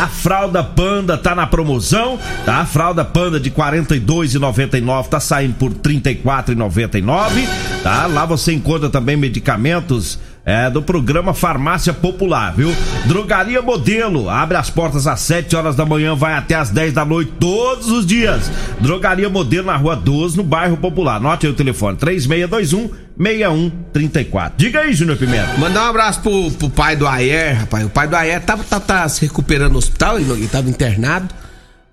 A 0.00 0.06
fralda 0.06 0.62
Panda 0.62 1.18
tá 1.18 1.34
na 1.34 1.44
promoção, 1.44 2.20
tá? 2.46 2.58
A 2.58 2.66
fralda 2.66 3.04
Panda 3.04 3.40
de 3.40 3.50
42,99 3.50 5.08
tá 5.08 5.18
saindo 5.18 5.54
por 5.54 5.72
34,99, 5.74 7.48
tá? 7.82 8.06
Lá 8.06 8.24
você 8.24 8.52
encontra 8.52 8.88
também 8.88 9.16
medicamentos 9.16 10.20
é, 10.44 10.68
do 10.68 10.82
programa 10.82 11.32
Farmácia 11.32 11.92
Popular, 11.92 12.54
viu? 12.54 12.70
Drogaria 13.06 13.62
Modelo, 13.62 14.28
abre 14.28 14.56
as 14.56 14.68
portas 14.68 15.06
às 15.06 15.20
7 15.20 15.56
horas 15.56 15.74
da 15.74 15.86
manhã, 15.86 16.14
vai 16.14 16.34
até 16.34 16.54
às 16.54 16.70
10 16.70 16.92
da 16.92 17.04
noite, 17.04 17.32
todos 17.40 17.90
os 17.90 18.04
dias. 18.04 18.50
Drogaria 18.78 19.28
Modelo 19.30 19.66
na 19.66 19.76
rua 19.76 19.96
12, 19.96 20.36
no 20.36 20.42
bairro 20.42 20.76
Popular. 20.76 21.18
Note 21.20 21.46
aí 21.46 21.52
o 21.52 21.56
telefone: 21.56 21.96
3621 21.96 22.90
6134. 23.16 24.54
Diga 24.56 24.80
aí, 24.80 24.92
Júnior 24.92 25.16
Pimenta. 25.16 25.56
Mandar 25.56 25.84
um 25.84 25.90
abraço 25.90 26.20
pro, 26.20 26.50
pro 26.50 26.68
pai 26.68 26.96
do 26.96 27.06
Ayer, 27.06 27.60
rapaz. 27.60 27.86
O 27.86 27.90
pai 27.90 28.08
do 28.08 28.16
Ayer 28.16 28.40
tá, 28.42 28.56
tá, 28.56 28.80
tá 28.80 29.08
se 29.08 29.22
recuperando 29.22 29.72
no 29.72 29.78
hospital, 29.78 30.18
ele 30.18 30.48
tava 30.48 30.68
internado 30.68 31.28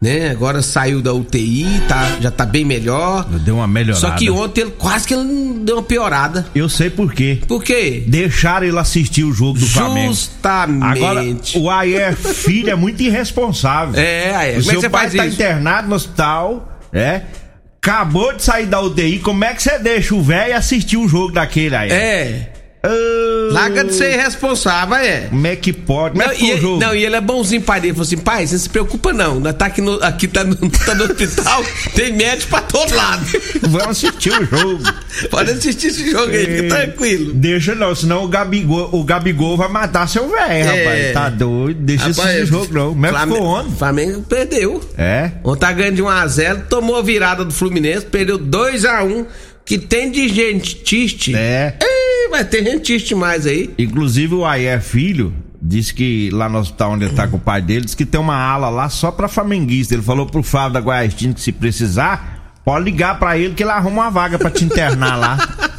né? 0.02 0.32
Agora 0.32 0.64
saiu 0.64 1.00
da 1.00 1.14
UTI, 1.14 1.68
tá, 1.88 2.18
já 2.20 2.32
tá 2.32 2.44
bem 2.44 2.66
melhor. 2.66 3.24
Deu 3.26 3.58
uma 3.58 3.68
melhorada. 3.68 4.00
Só 4.00 4.12
que 4.16 4.32
ontem 4.32 4.62
ele, 4.62 4.72
quase 4.72 5.08
que 5.08 5.14
ele 5.14 5.60
deu 5.64 5.76
uma 5.76 5.84
piorada. 5.84 6.48
Eu 6.56 6.68
sei 6.68 6.90
por 6.90 7.14
quê. 7.14 7.40
Por 7.48 7.64
quê? 7.64 8.04
Deixaram 8.08 8.66
ele 8.66 8.80
assistir 8.80 9.24
o 9.24 9.32
jogo 9.32 9.60
do 9.60 9.68
Flamengo. 9.68 10.08
Justamente. 10.08 10.98
Agora, 11.06 11.24
o 11.56 11.70
Ayer 11.70 12.16
filho 12.16 12.72
é 12.72 12.76
muito 12.76 13.04
irresponsável. 13.04 14.02
É, 14.02 14.34
Ayer. 14.36 14.58
O 14.58 14.64
seu 14.64 14.90
pai 14.90 15.12
tá 15.12 15.26
isso? 15.28 15.36
internado 15.36 15.88
no 15.88 15.96
hospital, 15.96 16.80
é? 16.92 17.22
Acabou 17.78 18.34
de 18.34 18.44
sair 18.44 18.66
da 18.66 18.80
UTI, 18.82 19.20
como 19.20 19.44
é 19.44 19.54
que 19.54 19.62
você 19.62 19.78
deixa 19.80 20.16
o 20.16 20.22
velho 20.22 20.56
assistir 20.56 20.98
o 20.98 21.08
jogo 21.08 21.32
daquele 21.32 21.76
aí? 21.76 21.92
É. 21.92 22.54
Uh, 22.84 23.31
Larga 23.52 23.84
de 23.84 23.94
ser 23.94 24.14
irresponsável, 24.14 24.96
é. 24.96 25.22
Como 25.30 25.48
é 25.48 25.56
que 25.56 25.74
pode? 25.74 26.18
Não, 26.18 26.34
e, 26.34 26.52
ele, 26.52 26.78
não, 26.80 26.96
e 26.96 27.06
ele 27.06 27.16
é 27.16 27.22
bonzinho, 27.22 27.62
pai 27.62 27.80
dele. 27.82 27.94
Falou 27.94 28.06
assim: 28.06 28.18
pai, 28.18 28.48
você 28.48 28.54
não 28.54 28.62
se 28.62 28.70
preocupa 28.70 29.14
não. 29.14 29.40
Nós 29.40 29.56
tá 29.56 29.66
aqui 29.66 29.82
no, 29.82 30.04
aqui 30.04 30.28
tá 30.28 30.44
no, 30.44 30.56
tá 30.70 30.96
no 30.96 31.04
hospital, 31.04 31.64
tem 31.96 32.14
médico 32.14 32.50
pra 32.50 32.62
todo 32.62 32.96
lado. 32.96 33.26
Vamos 33.62 33.88
assistir 33.88 34.32
o 34.32 34.46
jogo. 34.46 34.84
Pode 35.30 35.52
assistir 35.52 35.88
esse 35.88 36.10
jogo 36.10 36.32
aí, 36.32 36.46
fica 36.46 36.76
é, 36.76 36.86
tranquilo. 36.86 37.34
Deixa 37.34 37.76
não, 37.76 37.94
senão 37.94 38.24
o 38.24 38.28
Gabigol, 38.28 38.90
o 38.92 39.04
Gabigol 39.04 39.58
vai 39.58 39.68
matar 39.68 40.08
seu 40.08 40.30
velho, 40.30 40.70
é. 40.70 40.84
rapaz. 40.84 41.14
Tá 41.14 41.30
doido, 41.30 41.80
deixa 41.82 42.08
rapaz, 42.08 42.44
o 42.44 42.46
jogo 42.46 42.74
não. 42.74 42.90
Como 42.90 43.06
é 43.06 43.10
Flamengo, 43.10 43.36
ficou 43.36 43.48
ontem? 43.50 43.76
Flamengo 43.78 44.22
perdeu. 44.22 44.82
É? 44.98 45.32
Ontem 45.44 45.60
tá 45.60 45.72
ganhando 45.72 45.96
de 45.96 46.04
1x0, 46.04 46.64
tomou 46.68 46.98
a 46.98 47.02
virada 47.02 47.46
do 47.46 47.54
Fluminense, 47.54 48.06
perdeu 48.06 48.40
2x1 48.40 49.26
que 49.66 49.78
tem 49.78 50.12
de 50.12 50.28
gentiste. 50.28 51.36
É. 51.36 51.76
Vai 52.32 52.46
ter 52.46 52.64
gentiste 52.64 53.14
mais 53.14 53.46
aí. 53.46 53.70
Inclusive 53.78 54.34
o 54.34 54.46
Ayer 54.46 54.82
Filho 54.82 55.34
disse 55.62 55.94
que 55.94 56.30
lá 56.32 56.50
no 56.50 56.58
hospital 56.58 56.94
onde 56.94 57.06
ele 57.06 57.14
tá 57.14 57.28
com 57.28 57.38
o 57.38 57.40
pai 57.40 57.62
dele, 57.62 57.86
disse 57.86 57.96
que 57.96 58.06
tem 58.06 58.20
uma 58.20 58.36
ala 58.36 58.70
lá 58.70 58.90
só 58.90 59.12
pra 59.12 59.28
flamenguista. 59.28 59.94
Ele 59.94 60.02
falou 60.02 60.26
pro 60.26 60.42
Fábio 60.42 60.74
da 60.74 60.80
Guaiastino 60.80 61.34
que 61.34 61.42
se 61.42 61.52
precisar, 61.52 62.54
pode 62.66 62.86
ligar 62.86 63.20
pra 63.20 63.38
ele 63.38 63.54
que 63.54 63.62
ele 63.62 63.70
arruma 63.70 64.04
uma 64.04 64.10
vaga 64.10 64.40
pra 64.40 64.50
te 64.50 64.64
internar 64.66 65.18
lá. 65.18 65.38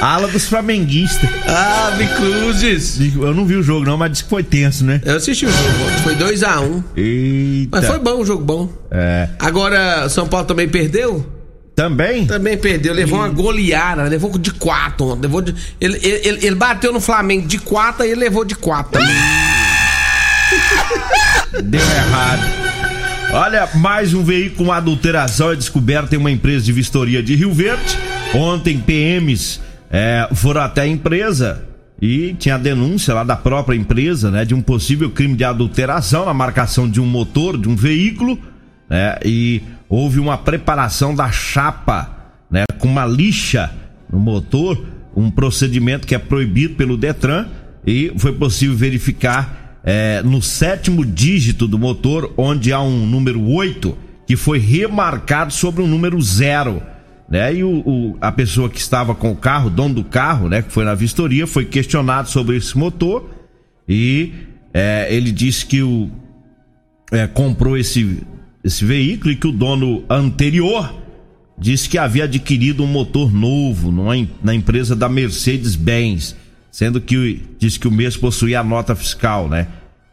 Ala 0.00 0.28
dos 0.28 0.46
flamenguistas. 0.46 1.28
Ah, 1.46 1.90
Cruzes. 2.16 2.98
Eu 3.16 3.34
não 3.34 3.44
vi 3.44 3.56
o 3.56 3.62
jogo 3.62 3.84
não, 3.84 3.98
mas 3.98 4.12
disse 4.12 4.24
que 4.24 4.30
foi 4.30 4.42
tenso, 4.42 4.84
né? 4.84 5.00
Eu 5.04 5.16
assisti 5.16 5.44
o 5.44 5.50
jogo, 5.50 5.68
foi 6.02 6.16
2x1. 6.16 6.62
Um. 6.62 6.82
Eita. 6.96 7.76
Mas 7.76 7.86
foi 7.86 7.98
bom, 7.98 8.20
um 8.22 8.24
jogo 8.24 8.42
bom. 8.42 8.68
É. 8.90 9.28
Agora, 9.38 10.08
São 10.08 10.26
Paulo 10.26 10.46
também 10.46 10.68
perdeu? 10.68 11.39
Também? 11.80 12.26
Também 12.26 12.58
perdeu, 12.58 12.92
levou 12.92 13.20
uma 13.20 13.30
goleada, 13.30 14.02
levou 14.02 14.36
de 14.38 14.50
quatro. 14.50 15.14
Levou 15.14 15.40
de, 15.40 15.54
ele, 15.80 15.98
ele, 16.02 16.46
ele 16.46 16.54
bateu 16.54 16.92
no 16.92 17.00
Flamengo 17.00 17.48
de 17.48 17.58
quatro 17.58 18.04
e 18.04 18.10
ele 18.10 18.20
levou 18.20 18.44
de 18.44 18.54
quatro. 18.54 19.00
Deu 21.64 21.80
errado. 21.80 22.42
Olha, 23.32 23.66
mais 23.76 24.12
um 24.12 24.22
veículo 24.22 24.66
com 24.66 24.72
adulteração 24.72 25.52
é 25.52 25.56
descoberto 25.56 26.12
em 26.12 26.18
uma 26.18 26.30
empresa 26.30 26.66
de 26.66 26.70
vistoria 26.70 27.22
de 27.22 27.34
Rio 27.34 27.50
Verde. 27.54 27.96
Ontem, 28.34 28.78
PMs 28.78 29.62
é, 29.90 30.28
foram 30.34 30.60
até 30.60 30.82
a 30.82 30.86
empresa 30.86 31.66
e 32.02 32.34
tinha 32.34 32.56
a 32.56 32.58
denúncia 32.58 33.14
lá 33.14 33.24
da 33.24 33.36
própria 33.36 33.74
empresa, 33.74 34.30
né, 34.30 34.44
de 34.44 34.54
um 34.54 34.60
possível 34.60 35.08
crime 35.08 35.34
de 35.34 35.44
adulteração 35.44 36.26
na 36.26 36.34
marcação 36.34 36.86
de 36.86 37.00
um 37.00 37.06
motor, 37.06 37.56
de 37.56 37.70
um 37.70 37.76
veículo, 37.76 38.38
né, 38.88 39.16
e 39.24 39.62
houve 39.90 40.18
uma 40.18 40.38
preparação 40.38 41.14
da 41.14 41.30
chapa, 41.30 42.32
né, 42.50 42.64
com 42.78 42.88
uma 42.88 43.04
lixa 43.04 43.70
no 44.10 44.18
motor, 44.18 44.82
um 45.14 45.30
procedimento 45.30 46.06
que 46.06 46.14
é 46.14 46.18
proibido 46.18 46.76
pelo 46.76 46.96
Detran 46.96 47.48
e 47.86 48.12
foi 48.16 48.32
possível 48.32 48.74
verificar 48.74 49.80
é, 49.84 50.22
no 50.22 50.40
sétimo 50.40 51.04
dígito 51.04 51.68
do 51.68 51.78
motor, 51.78 52.32
onde 52.36 52.72
há 52.72 52.80
um 52.80 53.06
número 53.06 53.42
8 53.42 53.98
que 54.26 54.36
foi 54.36 54.58
remarcado 54.58 55.52
sobre 55.52 55.82
um 55.82 55.86
número 55.86 56.20
zero 56.22 56.80
né? 57.30 57.54
E 57.54 57.62
o, 57.62 57.78
o, 57.86 58.18
a 58.20 58.32
pessoa 58.32 58.68
que 58.68 58.80
estava 58.80 59.14
com 59.14 59.30
o 59.30 59.36
carro, 59.36 59.70
dono 59.70 59.94
do 59.94 60.04
carro, 60.04 60.48
né, 60.48 60.62
que 60.62 60.72
foi 60.72 60.84
na 60.84 60.96
vistoria, 60.96 61.46
foi 61.46 61.64
questionado 61.64 62.28
sobre 62.28 62.56
esse 62.56 62.76
motor 62.76 63.30
e 63.88 64.32
é, 64.74 65.06
ele 65.08 65.30
disse 65.30 65.64
que 65.64 65.80
o, 65.80 66.10
é, 67.12 67.28
comprou 67.28 67.78
esse, 67.78 68.20
esse 68.62 68.84
veículo 68.84 69.32
e 69.32 69.36
que 69.36 69.46
o 69.46 69.52
dono 69.52 70.04
anterior 70.08 70.94
disse 71.58 71.88
que 71.88 71.98
havia 71.98 72.24
adquirido 72.24 72.82
um 72.82 72.86
motor 72.86 73.32
novo 73.32 73.90
numa, 73.90 74.14
na 74.42 74.54
empresa 74.54 74.96
da 74.96 75.08
Mercedes-Benz, 75.08 76.36
sendo 76.70 77.00
que 77.00 77.42
disse 77.58 77.78
que 77.78 77.88
o 77.88 77.90
mesmo 77.90 78.20
possuía 78.20 78.60
a 78.60 78.64
nota 78.64 78.94
fiscal, 78.94 79.48
né? 79.48 79.66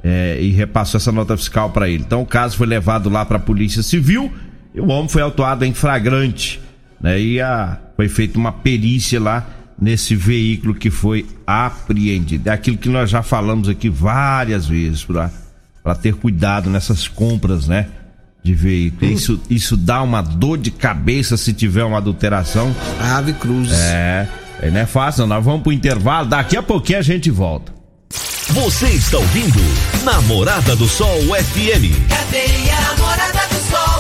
É, 0.04 0.38
e 0.42 0.51
repassou 0.51 1.00
essa 1.00 1.12
nota 1.12 1.36
fiscal 1.36 1.72
para 1.72 1.89
ele. 1.89 2.04
Então 2.06 2.22
o 2.22 2.25
caso 2.25 2.56
foi 2.58 2.68
levado 2.68 3.10
lá 3.10 3.25
para 3.25 3.38
a 3.38 3.39
Polícia 3.39 3.82
Civil 3.82 4.32
e 4.74 4.80
o 4.80 4.88
homem 4.88 5.10
foi 5.10 5.22
autuado 5.22 5.66
em 5.66 5.74
flagrante 5.74 6.60
né? 7.00 7.20
E 7.20 7.42
a, 7.42 7.77
foi 7.96 8.10
feita 8.10 8.38
uma 8.38 8.51
perícia 8.51 9.20
lá 9.20 9.48
nesse 9.80 10.16
veículo 10.16 10.74
que 10.74 10.89
foi 10.89 11.25
apreendido. 11.46 12.50
É 12.50 12.51
aquilo 12.51 12.77
que 12.77 12.89
nós 12.89 13.10
já 13.10 13.22
falamos 13.22 13.70
aqui 13.70 13.89
várias 13.89 14.66
vezes 14.66 15.06
para 15.06 15.96
ter 15.96 16.16
cuidado 16.16 16.70
nessas 16.70 17.08
compras, 17.08 17.68
né? 17.68 17.88
De 18.48 18.54
veículo. 18.54 19.12
Hum. 19.12 19.13
Isso, 19.13 19.42
isso 19.50 19.75
dá 19.75 20.01
uma 20.01 20.22
dor 20.22 20.58
de 20.58 20.72
cabeça 20.72 21.36
se 21.36 21.51
tiver 21.51 21.84
uma 21.84 21.98
adulteração. 21.98 22.74
Ave 22.98 23.34
Cruz. 23.34 23.74
É, 23.74 24.25
é 24.62 24.72
não 24.72 24.80
é 24.80 24.86
fácil, 24.86 25.27
nós 25.27 25.44
vamos 25.44 25.63
pro 25.63 25.74
intervalo, 25.74 26.30
daqui 26.30 26.56
a 26.56 26.63
pouquinho 26.63 27.00
a 27.00 27.01
gente 27.01 27.30
volta. 27.30 27.74
Você 28.51 28.88
está 28.88 29.18
ouvindo 29.18 29.60
Namorada 30.06 30.77
do 30.77 30.88
Sol 30.88 31.20
FM. 31.20 32.08
Cadê 32.08 32.72
a 32.72 32.82
Namorada 32.82 33.48
do 33.50 33.70
Sol 33.70 33.98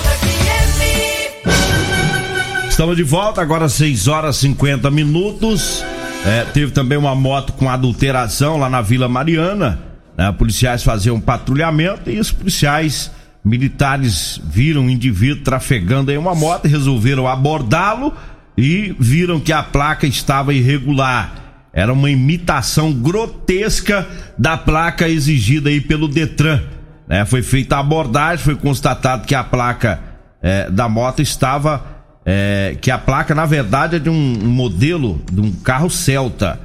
Estamos 2.69 2.95
de 2.95 3.03
volta, 3.03 3.41
agora 3.41 3.67
6 3.67 4.07
horas 4.07 4.37
50 4.37 4.89
minutos. 4.89 5.83
É, 6.23 6.45
teve 6.45 6.71
também 6.71 6.97
uma 6.97 7.13
moto 7.15 7.51
com 7.51 7.67
adulteração 7.67 8.55
lá 8.55 8.69
na 8.69 8.81
Vila 8.81 9.09
Mariana. 9.09 9.79
Né? 10.15 10.31
Policiais 10.31 10.83
faziam 10.83 11.17
um 11.17 11.19
patrulhamento 11.19 12.09
e 12.09 12.17
os 12.19 12.31
policiais 12.31 13.11
militares 13.47 14.41
viram 14.43 14.83
um 14.83 14.89
indivíduo 14.89 15.43
trafegando 15.43 16.11
em 16.11 16.17
uma 16.17 16.35
moto 16.35 16.65
e 16.65 16.69
resolveram 16.69 17.27
abordá-lo 17.27 18.13
e 18.57 18.95
viram 18.99 19.39
que 19.39 19.53
a 19.53 19.63
placa 19.63 20.05
estava 20.05 20.53
irregular. 20.53 21.69
Era 21.73 21.93
uma 21.93 22.09
imitação 22.09 22.91
grotesca 22.91 24.07
da 24.37 24.57
placa 24.57 25.07
exigida 25.07 25.69
aí 25.69 25.79
pelo 25.79 26.07
Detran. 26.07 26.61
Né? 27.07 27.25
Foi 27.25 27.41
feita 27.41 27.77
a 27.77 27.79
abordagem, 27.79 28.43
foi 28.43 28.55
constatado 28.55 29.25
que 29.25 29.35
a 29.35 29.43
placa 29.43 29.99
é, 30.41 30.69
da 30.69 30.89
moto 30.89 31.21
estava 31.21 31.97
é, 32.29 32.75
que 32.81 32.91
a 32.91 32.97
placa, 32.97 33.33
na 33.33 33.45
verdade, 33.45 33.95
é 33.95 33.99
de 33.99 34.09
um, 34.09 34.33
modelo 34.49 35.21
de 35.31 35.39
um 35.39 35.49
carro 35.49 35.89
Celta, 35.89 36.59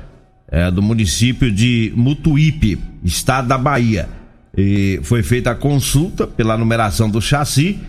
é, 0.50 0.68
do 0.72 0.82
município 0.82 1.52
de 1.52 1.92
Mutuípe, 1.94 2.80
estado 3.04 3.46
da 3.46 3.56
Bahia. 3.56 4.08
E 4.56 5.00
foi 5.02 5.22
feita 5.22 5.50
a 5.50 5.54
consulta 5.54 6.26
pela 6.26 6.58
numeração 6.58 7.08
do 7.08 7.20
chassi 7.20 7.80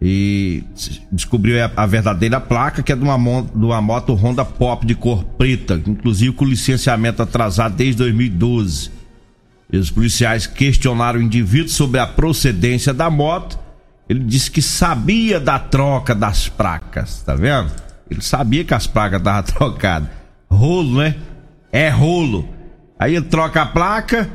e 0.00 0.62
descobriu 1.10 1.56
a, 1.76 1.86
verdadeira 1.86 2.40
placa, 2.40 2.82
que 2.82 2.92
é 2.92 2.96
de 2.96 3.02
uma, 3.02 3.42
de 3.42 3.64
uma 3.64 3.80
moto 3.80 4.14
Honda 4.14 4.44
Pop 4.44 4.86
de 4.86 4.94
cor 4.94 5.24
preta, 5.24 5.80
inclusive 5.86 6.32
com 6.32 6.44
licenciamento 6.44 7.22
atrasado 7.22 7.74
desde 7.74 7.98
2012. 7.98 8.90
E 9.72 9.76
os 9.76 9.90
policiais 9.90 10.46
questionaram 10.46 11.18
o 11.18 11.22
indivíduo 11.22 11.68
sobre 11.68 11.98
a 11.98 12.06
procedência 12.06 12.92
da 12.92 13.10
moto 13.10 13.58
ele 14.08 14.20
disse 14.20 14.50
que 14.50 14.60
sabia 14.60 15.40
da 15.40 15.58
troca 15.58 16.14
das 16.14 16.48
placas, 16.48 17.22
tá 17.22 17.34
vendo? 17.34 17.70
Ele 18.10 18.20
sabia 18.20 18.64
que 18.64 18.74
as 18.74 18.86
placas 18.86 19.18
estavam 19.18 19.42
trocadas. 19.50 20.08
Rolo, 20.50 20.98
né? 20.98 21.16
É 21.72 21.88
rolo. 21.88 22.48
Aí 22.98 23.16
ele 23.16 23.24
troca 23.24 23.62
a 23.62 23.66
placa, 23.66 24.30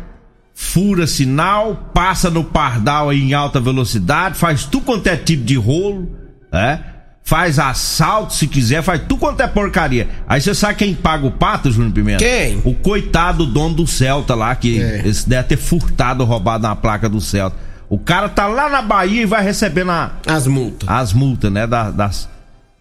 fura 0.62 1.08
sinal, 1.08 1.90
passa 1.94 2.30
no 2.30 2.44
pardal 2.44 3.10
aí 3.10 3.22
em 3.22 3.34
alta 3.34 3.62
velocidade, 3.62 4.38
faz 4.38 4.66
tudo 4.66 4.84
quanto 4.84 5.08
é 5.08 5.16
tipo 5.16 5.46
de 5.46 5.56
rolo, 5.56 6.12
né? 6.52 6.84
Faz 7.24 7.58
assalto 7.58 8.34
se 8.34 8.46
quiser, 8.46 8.84
faz 8.84 9.02
tudo 9.04 9.20
quanto 9.20 9.40
é 9.40 9.48
porcaria. 9.48 10.10
Aí 10.28 10.42
você 10.42 10.54
sabe 10.54 10.76
quem 10.76 10.94
paga 10.94 11.26
o 11.26 11.32
pato, 11.32 11.72
Júnior 11.72 11.94
Pimenta? 11.94 12.26
Quem? 12.26 12.62
O 12.66 12.74
coitado 12.76 13.46
dono 13.46 13.74
do 13.74 13.88
Celta 13.88 14.36
lá, 14.36 14.54
que 14.54 14.82
é. 14.82 15.08
esse 15.08 15.28
deve 15.30 15.48
ter 15.48 15.58
furtado, 15.58 16.26
roubado 16.26 16.64
na 16.64 16.76
placa 16.76 17.08
do 17.08 17.22
Celta. 17.22 17.56
O 17.88 17.98
cara 17.98 18.28
tá 18.28 18.46
lá 18.46 18.70
na 18.70 18.82
Bahia 18.82 19.22
e 19.22 19.26
vai 19.26 19.42
recebendo 19.42 19.92
a, 19.92 20.12
as 20.28 20.46
multas. 20.46 20.90
As 20.90 21.14
multas, 21.14 21.52
né? 21.52 21.66
Das, 21.66 21.96
das, 21.96 22.30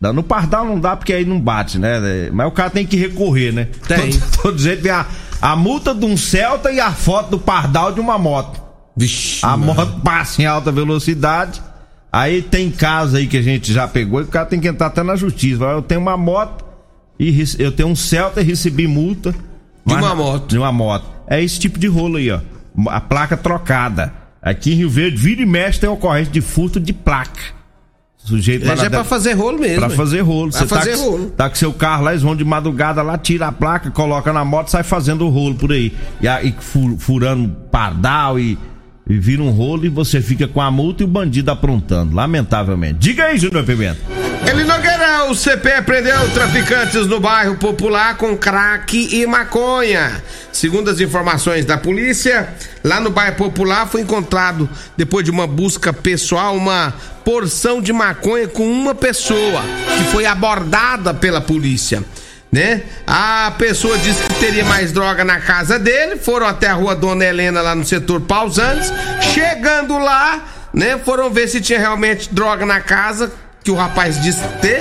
da, 0.01 0.13
no 0.13 0.25
Pardal 0.25 0.65
não 0.65 0.81
dá 0.81 0.97
porque 0.97 1.13
aí 1.13 1.25
não 1.25 1.41
bate, 1.41 1.79
né? 1.79 2.29
Mas 2.33 2.49
o 2.49 2.51
cara 2.51 2.71
tem 2.71 2.85
que 2.85 2.97
recorrer, 2.97 3.53
né? 3.53 3.69
Tem. 3.87 4.11
Todo, 4.19 4.43
todo 4.43 4.59
jeito 4.59 4.83
tem 4.83 4.91
a, 4.91 5.07
a 5.41 5.55
multa 5.55 5.95
de 5.95 6.05
um 6.05 6.17
Celta 6.17 6.71
e 6.73 6.81
a 6.81 6.93
foto 6.93 7.31
do 7.31 7.39
Pardal 7.39 7.93
de 7.93 8.01
uma 8.01 8.19
moto. 8.19 8.61
Vixe. 8.97 9.45
A 9.45 9.57
mano. 9.57 9.75
moto 9.75 10.01
passa 10.03 10.43
em 10.43 10.47
alta 10.47 10.73
velocidade. 10.73 11.63
Aí 12.11 12.43
tem 12.43 12.71
casos 12.71 13.15
aí 13.15 13.27
que 13.27 13.37
a 13.37 13.43
gente 13.43 13.73
já 13.73 13.87
pegou 13.87 14.21
e 14.21 14.25
o 14.25 14.29
cara 14.29 14.47
tem 14.47 14.59
que 14.59 14.67
entrar 14.67 14.89
até 14.89 15.03
na 15.03 15.15
justiça. 15.15 15.63
Eu 15.65 15.83
tenho 15.83 16.01
uma 16.01 16.17
moto 16.17 16.65
e 17.19 17.45
eu 17.59 17.71
tenho 17.71 17.89
um 17.89 17.97
Celta 17.97 18.41
e 18.41 18.45
recebi 18.45 18.87
multa. 18.87 19.35
De 19.87 19.95
uma 19.95 20.15
moto. 20.15 20.49
De 20.49 20.59
uma 20.59 20.73
moto. 20.73 21.07
É 21.27 21.43
esse 21.43 21.59
tipo 21.59 21.79
de 21.79 21.87
rolo 21.87 22.17
aí, 22.17 22.31
ó. 22.31 22.41
A 22.89 23.01
placa 23.01 23.37
trocada. 23.37 24.13
Aqui 24.41 24.73
em 24.73 24.77
Rio 24.77 24.91
Verde, 24.91 25.17
vira 25.17 25.43
e 25.43 25.47
mexe 25.47 25.81
tem 25.81 25.89
ocorrência 25.89 26.33
de 26.33 26.41
furto 26.41 26.81
de 26.81 26.93
placa. 26.93 27.58
Sujeito 28.29 28.71
é, 28.71 28.77
já 28.77 28.85
é 28.85 28.91
pra 28.91 29.05
fazer 29.05 29.33
rolo 29.33 29.59
mesmo. 29.59 29.79
Pra 29.79 29.91
fazer 29.91 30.21
rolo. 30.21 30.53
Você 30.53 30.67
tá, 30.67 30.83
rolo. 30.97 31.31
tá 31.31 31.49
com 31.49 31.57
seu 31.57 31.73
carro 31.73 32.05
lá, 32.05 32.11
eles 32.11 32.23
vão 32.23 32.37
de 32.37 32.45
madrugada 32.45 33.03
lá, 33.03 33.17
tira 33.17 33.49
a 33.49 33.53
placa, 33.53 33.91
coloca 33.91 34.33
na 34.33 34.45
moto, 34.45 34.69
sai 34.69 34.83
fazendo 34.83 35.25
o 35.27 35.31
rolo 35.31 35.55
por 35.55 35.73
aí. 35.73 35.95
E, 36.21 36.27
e 36.27 36.55
furando 36.99 37.49
pardal 37.71 38.39
e, 38.39 38.59
e 39.09 39.19
vira 39.19 39.43
um 39.43 39.51
rolo 39.51 39.87
e 39.87 39.89
você 39.89 40.21
fica 40.21 40.47
com 40.47 40.61
a 40.61 40.71
multa 40.71 41.03
e 41.03 41.07
o 41.07 41.09
bandido 41.09 41.51
aprontando, 41.51 42.15
lamentavelmente. 42.15 42.99
Diga 42.99 43.25
aí, 43.25 43.39
Júnior 43.39 43.65
Pimenta. 43.65 43.99
Ele 44.47 44.65
Nogueira, 44.65 45.25
o 45.31 45.35
CP 45.35 45.83
prendeu 45.83 46.31
traficantes 46.31 47.07
no 47.07 47.19
bairro 47.19 47.57
Popular 47.57 48.17
com 48.17 48.37
crack 48.37 49.09
e 49.13 49.27
maconha. 49.27 50.23
Segundo 50.53 50.91
as 50.91 51.01
informações 51.01 51.65
da 51.65 51.77
polícia, 51.77 52.49
lá 52.85 53.01
no 53.01 53.11
bairro 53.11 53.37
Popular 53.37 53.87
foi 53.87 54.03
encontrado, 54.03 54.69
depois 54.97 55.25
de 55.25 55.31
uma 55.31 55.47
busca 55.47 55.93
pessoal, 55.93 56.57
uma 56.57 56.95
porção 57.29 57.83
de 57.83 57.93
maconha 57.93 58.49
com 58.49 58.67
uma 58.67 58.95
pessoa 58.95 59.61
que 59.99 60.05
foi 60.05 60.25
abordada 60.25 61.13
pela 61.13 61.43
polícia. 61.43 62.03
Né? 62.51 62.85
A 63.07 63.53
pessoa 63.59 63.99
disse 63.99 64.23
que 64.23 64.35
teria 64.37 64.65
mais 64.65 64.93
droga 64.93 65.23
na 65.27 65.39
casa 65.39 65.79
dele, 65.79 66.17
foram 66.17 66.47
até 66.47 66.69
a 66.69 66.73
rua 66.73 66.97
Dona 66.97 67.27
Helena 67.27 67.61
lá 67.61 67.75
no 67.75 67.85
setor 67.85 68.23
Pausantes. 68.23 68.91
Chegando 69.35 69.99
lá, 69.99 70.43
né, 70.73 70.97
foram 71.05 71.29
ver 71.29 71.49
se 71.49 71.61
tinha 71.61 71.79
realmente 71.79 72.33
droga 72.33 72.65
na 72.65 72.81
casa 72.81 73.31
que 73.63 73.71
o 73.71 73.75
rapaz 73.75 74.19
disse 74.23 74.41
ter. 74.63 74.81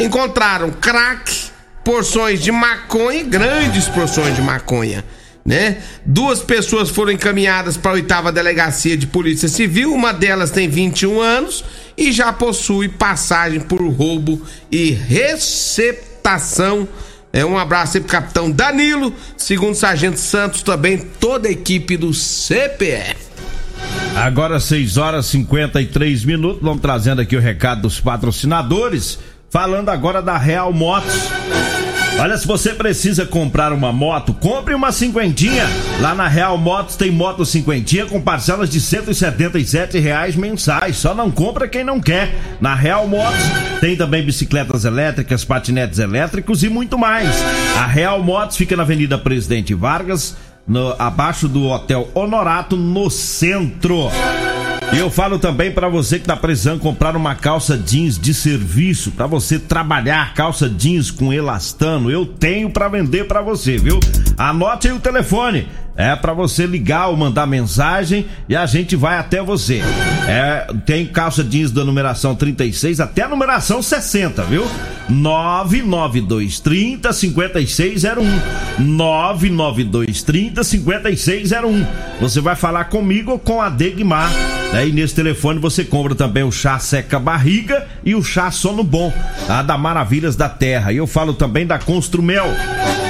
Encontraram 0.00 0.68
crack, 0.68 1.48
porções 1.84 2.40
de 2.40 2.50
maconha, 2.50 3.22
grandes 3.22 3.86
porções 3.86 4.34
de 4.34 4.42
maconha. 4.42 5.04
Né? 5.44 5.82
Duas 6.06 6.40
pessoas 6.40 6.88
foram 6.88 7.10
encaminhadas 7.12 7.76
para 7.76 7.90
a 7.90 7.94
oitava 7.94 8.30
delegacia 8.30 8.96
de 8.96 9.08
polícia 9.08 9.48
civil, 9.48 9.92
uma 9.92 10.12
delas 10.12 10.52
tem 10.52 10.68
21 10.68 11.20
anos 11.20 11.64
e 11.96 12.12
já 12.12 12.32
possui 12.32 12.88
passagem 12.88 13.60
por 13.60 13.82
roubo 13.88 14.40
e 14.70 14.90
receptação. 14.90 16.86
É 17.32 17.44
um 17.44 17.58
abraço 17.58 17.96
aí 17.96 18.02
pro 18.02 18.12
capitão 18.12 18.50
Danilo, 18.50 19.12
segundo 19.36 19.74
sargento 19.74 20.20
Santos 20.20 20.62
também 20.62 20.98
toda 20.98 21.48
a 21.48 21.50
equipe 21.50 21.96
do 21.96 22.12
CPF. 22.14 23.16
Agora 24.14 24.60
6 24.60 24.98
horas 24.98 25.26
e 25.26 25.30
53 25.30 26.24
minutos, 26.24 26.62
vamos 26.62 26.82
trazendo 26.82 27.20
aqui 27.20 27.34
o 27.34 27.40
recado 27.40 27.82
dos 27.82 27.98
patrocinadores. 28.00 29.18
falando 29.50 29.88
agora 29.90 30.22
da 30.22 30.38
Real 30.38 30.72
Motos. 30.72 31.81
Olha, 32.18 32.36
se 32.36 32.46
você 32.46 32.72
precisa 32.72 33.26
comprar 33.26 33.72
uma 33.72 33.92
moto, 33.92 34.32
compre 34.32 34.74
uma 34.74 34.92
cinquentinha. 34.92 35.64
Lá 36.00 36.14
na 36.14 36.28
Real 36.28 36.56
Motos 36.56 36.94
tem 36.94 37.10
moto 37.10 37.44
cinquentinha 37.44 38.06
com 38.06 38.20
parcelas 38.20 38.70
de 38.70 38.80
177 38.80 39.98
reais 39.98 40.36
mensais. 40.36 40.96
Só 40.96 41.14
não 41.14 41.30
compra 41.30 41.66
quem 41.66 41.82
não 41.82 42.00
quer. 42.00 42.34
Na 42.60 42.74
Real 42.74 43.08
Motos 43.08 43.42
tem 43.80 43.96
também 43.96 44.24
bicicletas 44.24 44.84
elétricas, 44.84 45.44
patinetes 45.44 45.98
elétricos 45.98 46.62
e 46.62 46.68
muito 46.68 46.96
mais. 46.96 47.28
A 47.76 47.86
Real 47.86 48.22
Motos 48.22 48.56
fica 48.56 48.76
na 48.76 48.84
Avenida 48.84 49.18
Presidente 49.18 49.74
Vargas, 49.74 50.36
no, 50.66 50.94
abaixo 50.98 51.48
do 51.48 51.66
Hotel 51.66 52.08
Honorato, 52.14 52.76
no 52.76 53.10
centro. 53.10 54.10
E 54.92 54.98
eu 54.98 55.10
falo 55.10 55.38
também 55.38 55.72
para 55.72 55.88
você 55.88 56.18
que 56.18 56.26
tá 56.26 56.36
precisando 56.36 56.78
comprar 56.78 57.16
uma 57.16 57.34
calça 57.34 57.78
jeans 57.78 58.18
de 58.18 58.34
serviço, 58.34 59.10
para 59.12 59.26
você 59.26 59.58
trabalhar 59.58 60.34
calça 60.34 60.68
jeans 60.68 61.10
com 61.10 61.32
elastano, 61.32 62.10
eu 62.10 62.26
tenho 62.26 62.68
para 62.68 62.88
vender 62.88 63.26
para 63.26 63.40
você, 63.40 63.78
viu? 63.78 63.98
Anote 64.36 64.88
aí 64.88 64.94
o 64.94 65.00
telefone. 65.00 65.66
É 65.94 66.16
para 66.16 66.32
você 66.32 66.66
ligar 66.66 67.08
ou 67.08 67.16
mandar 67.16 67.46
mensagem 67.46 68.26
e 68.48 68.56
a 68.56 68.64
gente 68.64 68.96
vai 68.96 69.18
até 69.18 69.42
você. 69.42 69.82
É, 70.26 70.66
tem 70.86 71.06
calça 71.06 71.44
jeans 71.44 71.70
da 71.70 71.84
numeração 71.84 72.34
36 72.34 73.00
até 73.00 73.22
a 73.22 73.28
numeração 73.28 73.82
60, 73.82 74.42
viu? 74.44 74.66
99230 75.08 77.12
5601. 77.12 78.40
99230 78.78 80.64
5601. 80.64 81.86
Você 82.20 82.40
vai 82.40 82.56
falar 82.56 82.84
comigo 82.84 83.32
ou 83.32 83.38
com 83.38 83.60
a 83.60 83.68
Degmar. 83.68 84.32
Né? 84.72 84.88
E 84.88 84.92
nesse 84.92 85.14
telefone 85.14 85.60
você 85.60 85.84
compra 85.84 86.14
também 86.14 86.42
o 86.42 86.50
chá 86.50 86.78
seca 86.78 87.18
barriga 87.18 87.86
e 88.04 88.14
o 88.14 88.22
chá 88.22 88.50
sono 88.50 88.82
bom, 88.82 89.12
a 89.48 89.62
da 89.62 89.76
Maravilhas 89.76 90.36
da 90.36 90.48
Terra. 90.48 90.92
E 90.92 90.96
eu 90.96 91.06
falo 91.06 91.34
também 91.34 91.66
da 91.66 91.78
Construmel. 91.78 92.46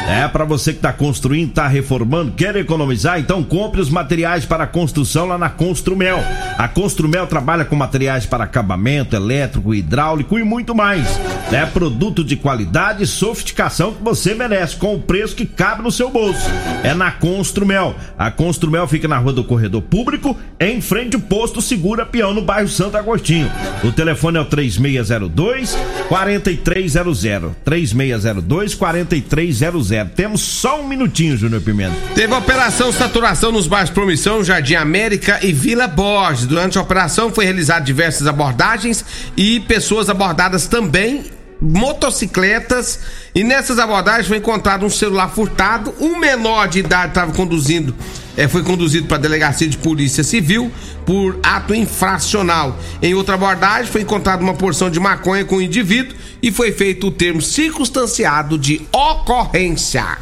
É 0.08 0.26
para 0.26 0.44
você 0.44 0.72
que 0.72 0.80
tá 0.80 0.92
construindo, 0.92 1.52
tá 1.52 1.68
reformando, 1.68 2.32
quer 2.32 2.56
economizar, 2.56 2.71
então 3.18 3.42
compre 3.42 3.80
os 3.80 3.90
materiais 3.90 4.44
para 4.44 4.66
construção 4.66 5.26
lá 5.26 5.36
na 5.36 5.48
Construmel. 5.48 6.18
A 6.56 6.68
Construmel 6.68 7.26
trabalha 7.26 7.64
com 7.64 7.76
materiais 7.76 8.26
para 8.26 8.44
acabamento, 8.44 9.14
elétrico, 9.14 9.74
hidráulico 9.74 10.38
e 10.38 10.44
muito 10.44 10.74
mais. 10.74 11.06
É 11.52 11.66
produto 11.66 12.24
de 12.24 12.34
qualidade 12.34 13.02
e 13.02 13.06
sofisticação 13.06 13.92
que 13.92 14.02
você 14.02 14.34
merece, 14.34 14.74
com 14.76 14.94
o 14.94 14.98
preço 14.98 15.36
que 15.36 15.44
cabe 15.44 15.82
no 15.82 15.92
seu 15.92 16.08
bolso. 16.08 16.48
É 16.82 16.94
na 16.94 17.10
Construmel. 17.10 17.94
A 18.18 18.30
Construmel 18.30 18.88
fica 18.88 19.06
na 19.06 19.18
Rua 19.18 19.34
do 19.34 19.44
Corredor 19.44 19.82
Público, 19.82 20.34
em 20.58 20.80
frente 20.80 21.14
ao 21.14 21.20
posto 21.20 21.60
Segura 21.60 22.06
Peão, 22.06 22.32
no 22.32 22.40
bairro 22.40 22.68
Santo 22.68 22.96
Agostinho. 22.96 23.52
O 23.84 23.92
telefone 23.92 24.38
é 24.38 24.40
o 24.40 24.46
3602 24.46 25.76
4300. 26.08 27.52
3602 27.62 28.74
4300. 28.74 29.88
Temos 30.16 30.40
só 30.40 30.80
um 30.80 30.88
minutinho, 30.88 31.36
Júnior 31.36 31.60
Pimenta. 31.60 31.94
Teve 32.14 32.32
operação 32.32 32.90
saturação 32.90 33.52
nos 33.52 33.66
bairros 33.66 33.90
Promissão, 33.90 34.42
Jardim 34.42 34.76
América 34.76 35.38
e 35.42 35.52
Vila 35.52 35.86
Borges. 35.86 36.46
Durante 36.46 36.78
a 36.78 36.80
operação 36.80 37.30
foi 37.30 37.44
realizada 37.44 37.84
diversas 37.84 38.26
abordagens 38.26 39.04
e 39.36 39.60
pessoas 39.60 40.08
abordadas 40.08 40.66
também 40.66 41.41
motocicletas 41.62 43.00
e 43.34 43.42
nessas 43.42 43.78
abordagens 43.78 44.26
foi 44.26 44.36
encontrado 44.36 44.84
um 44.84 44.90
celular 44.90 45.28
furtado. 45.28 45.94
Um 46.00 46.18
menor 46.18 46.68
de 46.68 46.80
idade 46.80 47.08
estava 47.08 47.32
conduzindo, 47.32 47.94
é, 48.36 48.46
foi 48.46 48.62
conduzido 48.62 49.06
para 49.06 49.16
a 49.16 49.20
delegacia 49.20 49.68
de 49.68 49.78
polícia 49.78 50.22
civil 50.22 50.70
por 51.06 51.38
ato 51.42 51.74
infracional. 51.74 52.78
Em 53.00 53.14
outra 53.14 53.34
abordagem 53.34 53.90
foi 53.90 54.02
encontrada 54.02 54.42
uma 54.42 54.54
porção 54.54 54.90
de 54.90 55.00
maconha 55.00 55.44
com 55.44 55.56
o 55.56 55.62
indivíduo 55.62 56.16
e 56.42 56.50
foi 56.50 56.72
feito 56.72 57.06
o 57.06 57.10
termo 57.10 57.40
circunstanciado 57.40 58.58
de 58.58 58.82
ocorrência. 58.92 60.18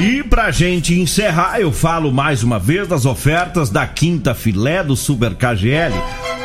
E 0.00 0.22
pra 0.22 0.50
gente 0.50 0.98
encerrar, 0.98 1.60
eu 1.60 1.70
falo 1.70 2.12
mais 2.12 2.42
uma 2.42 2.58
vez 2.58 2.88
das 2.88 3.04
ofertas 3.04 3.68
da 3.70 3.86
quinta 3.86 4.34
filé 4.34 4.82
do 4.82 4.96
Super 4.96 5.34
KGL. 5.34 5.94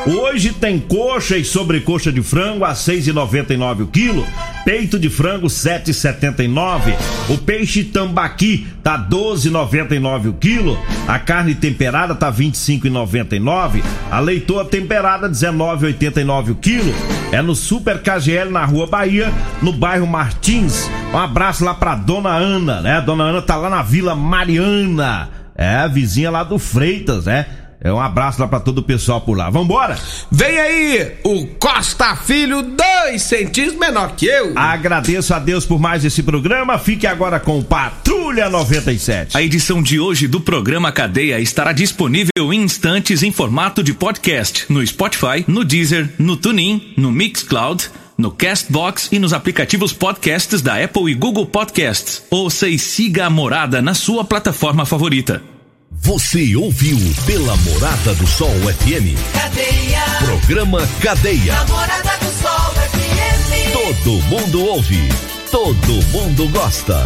Hoje 0.05 0.51
tem 0.51 0.79
coxa 0.79 1.37
e 1.37 1.45
sobrecoxa 1.45 2.11
de 2.11 2.21
frango 2.21 2.65
a 2.65 2.73
6,99 2.73 3.83
o 3.83 3.87
quilo, 3.87 4.27
peito 4.65 4.97
de 4.97 5.09
frango 5.09 5.47
7,79, 5.47 6.93
o 7.29 7.37
peixe 7.37 7.83
tambaqui 7.83 8.67
tá 8.81 8.97
12,99 8.97 10.29
o 10.29 10.33
quilo, 10.33 10.77
a 11.07 11.19
carne 11.19 11.55
temperada 11.55 12.15
tá 12.15 12.31
25,99, 12.31 13.83
a 14.09 14.19
leitoa 14.19 14.65
temperada 14.65 15.29
19,89 15.29 16.51
o 16.51 16.55
quilo. 16.55 16.93
É 17.31 17.41
no 17.41 17.55
Super 17.55 17.99
KGL 17.99 18.51
na 18.51 18.63
Rua 18.63 18.85
Bahia, 18.85 19.33
no 19.59 19.73
bairro 19.73 20.05
Martins. 20.05 20.87
Um 21.11 21.17
abraço 21.17 21.65
lá 21.65 21.73
pra 21.73 21.95
Dona 21.95 22.29
Ana, 22.29 22.79
né? 22.81 23.01
Dona 23.01 23.23
Ana 23.23 23.41
tá 23.41 23.55
lá 23.55 23.71
na 23.71 23.81
Vila 23.81 24.15
Mariana. 24.15 25.29
É, 25.55 25.87
vizinha 25.87 26.29
lá 26.29 26.43
do 26.43 26.59
Freitas, 26.59 27.25
né? 27.25 27.45
É 27.83 27.91
um 27.91 27.99
abraço 27.99 28.39
lá 28.41 28.47
pra 28.47 28.61
todo 28.61 28.77
o 28.77 28.83
pessoal 28.83 29.19
por 29.19 29.37
lá. 29.37 29.49
Vambora? 29.49 29.99
Vem 30.31 30.57
aí 30.57 31.11
o 31.23 31.45
Costa 31.59 32.15
Filho, 32.15 32.61
dois 32.61 33.21
centímetros 33.21 33.77
menor 33.77 34.15
que 34.15 34.25
eu. 34.25 34.53
Agradeço 34.55 35.33
a 35.33 35.39
Deus 35.39 35.65
por 35.65 35.79
mais 35.79 36.05
esse 36.05 36.23
programa. 36.23 36.79
Fique 36.79 37.05
agora 37.05 37.41
com 37.41 37.61
Patrulha 37.61 38.49
97. 38.49 39.35
A 39.35 39.41
edição 39.41 39.83
de 39.83 39.99
hoje 39.99 40.27
do 40.29 40.39
programa 40.39 40.93
Cadeia 40.93 41.41
estará 41.41 41.73
disponível 41.73 42.53
em 42.53 42.61
instantes 42.63 43.21
em 43.21 43.31
formato 43.33 43.83
de 43.83 43.93
podcast 43.93 44.65
no 44.69 44.85
Spotify, 44.85 45.43
no 45.45 45.65
Deezer, 45.65 46.09
no 46.17 46.37
TuneIn, 46.37 46.93
no 46.95 47.11
Mixcloud, 47.11 47.89
no 48.17 48.31
Castbox 48.31 49.09
e 49.11 49.19
nos 49.19 49.33
aplicativos 49.33 49.91
podcasts 49.91 50.61
da 50.61 50.81
Apple 50.81 51.11
e 51.11 51.15
Google 51.15 51.45
Podcasts. 51.45 52.23
Ouça 52.31 52.69
e 52.69 52.79
siga 52.79 53.25
a 53.25 53.29
morada 53.29 53.81
na 53.81 53.93
sua 53.93 54.23
plataforma 54.23 54.85
favorita. 54.85 55.52
Você 56.03 56.53
ouviu 56.53 56.97
pela 57.25 57.55
Morada 57.55 58.13
do 58.15 58.27
Sol 58.27 58.49
FM. 58.49 59.15
Cadeia. 59.31 60.03
Programa 60.19 60.85
Cadeia. 61.01 61.53
Namorada 61.53 62.17
do 62.17 62.41
Sol 62.41 62.73
FM. 62.91 63.71
Todo 63.71 64.21
mundo 64.23 64.65
ouve. 64.65 64.99
Todo 65.49 66.05
mundo 66.11 66.49
gosta. 66.49 67.01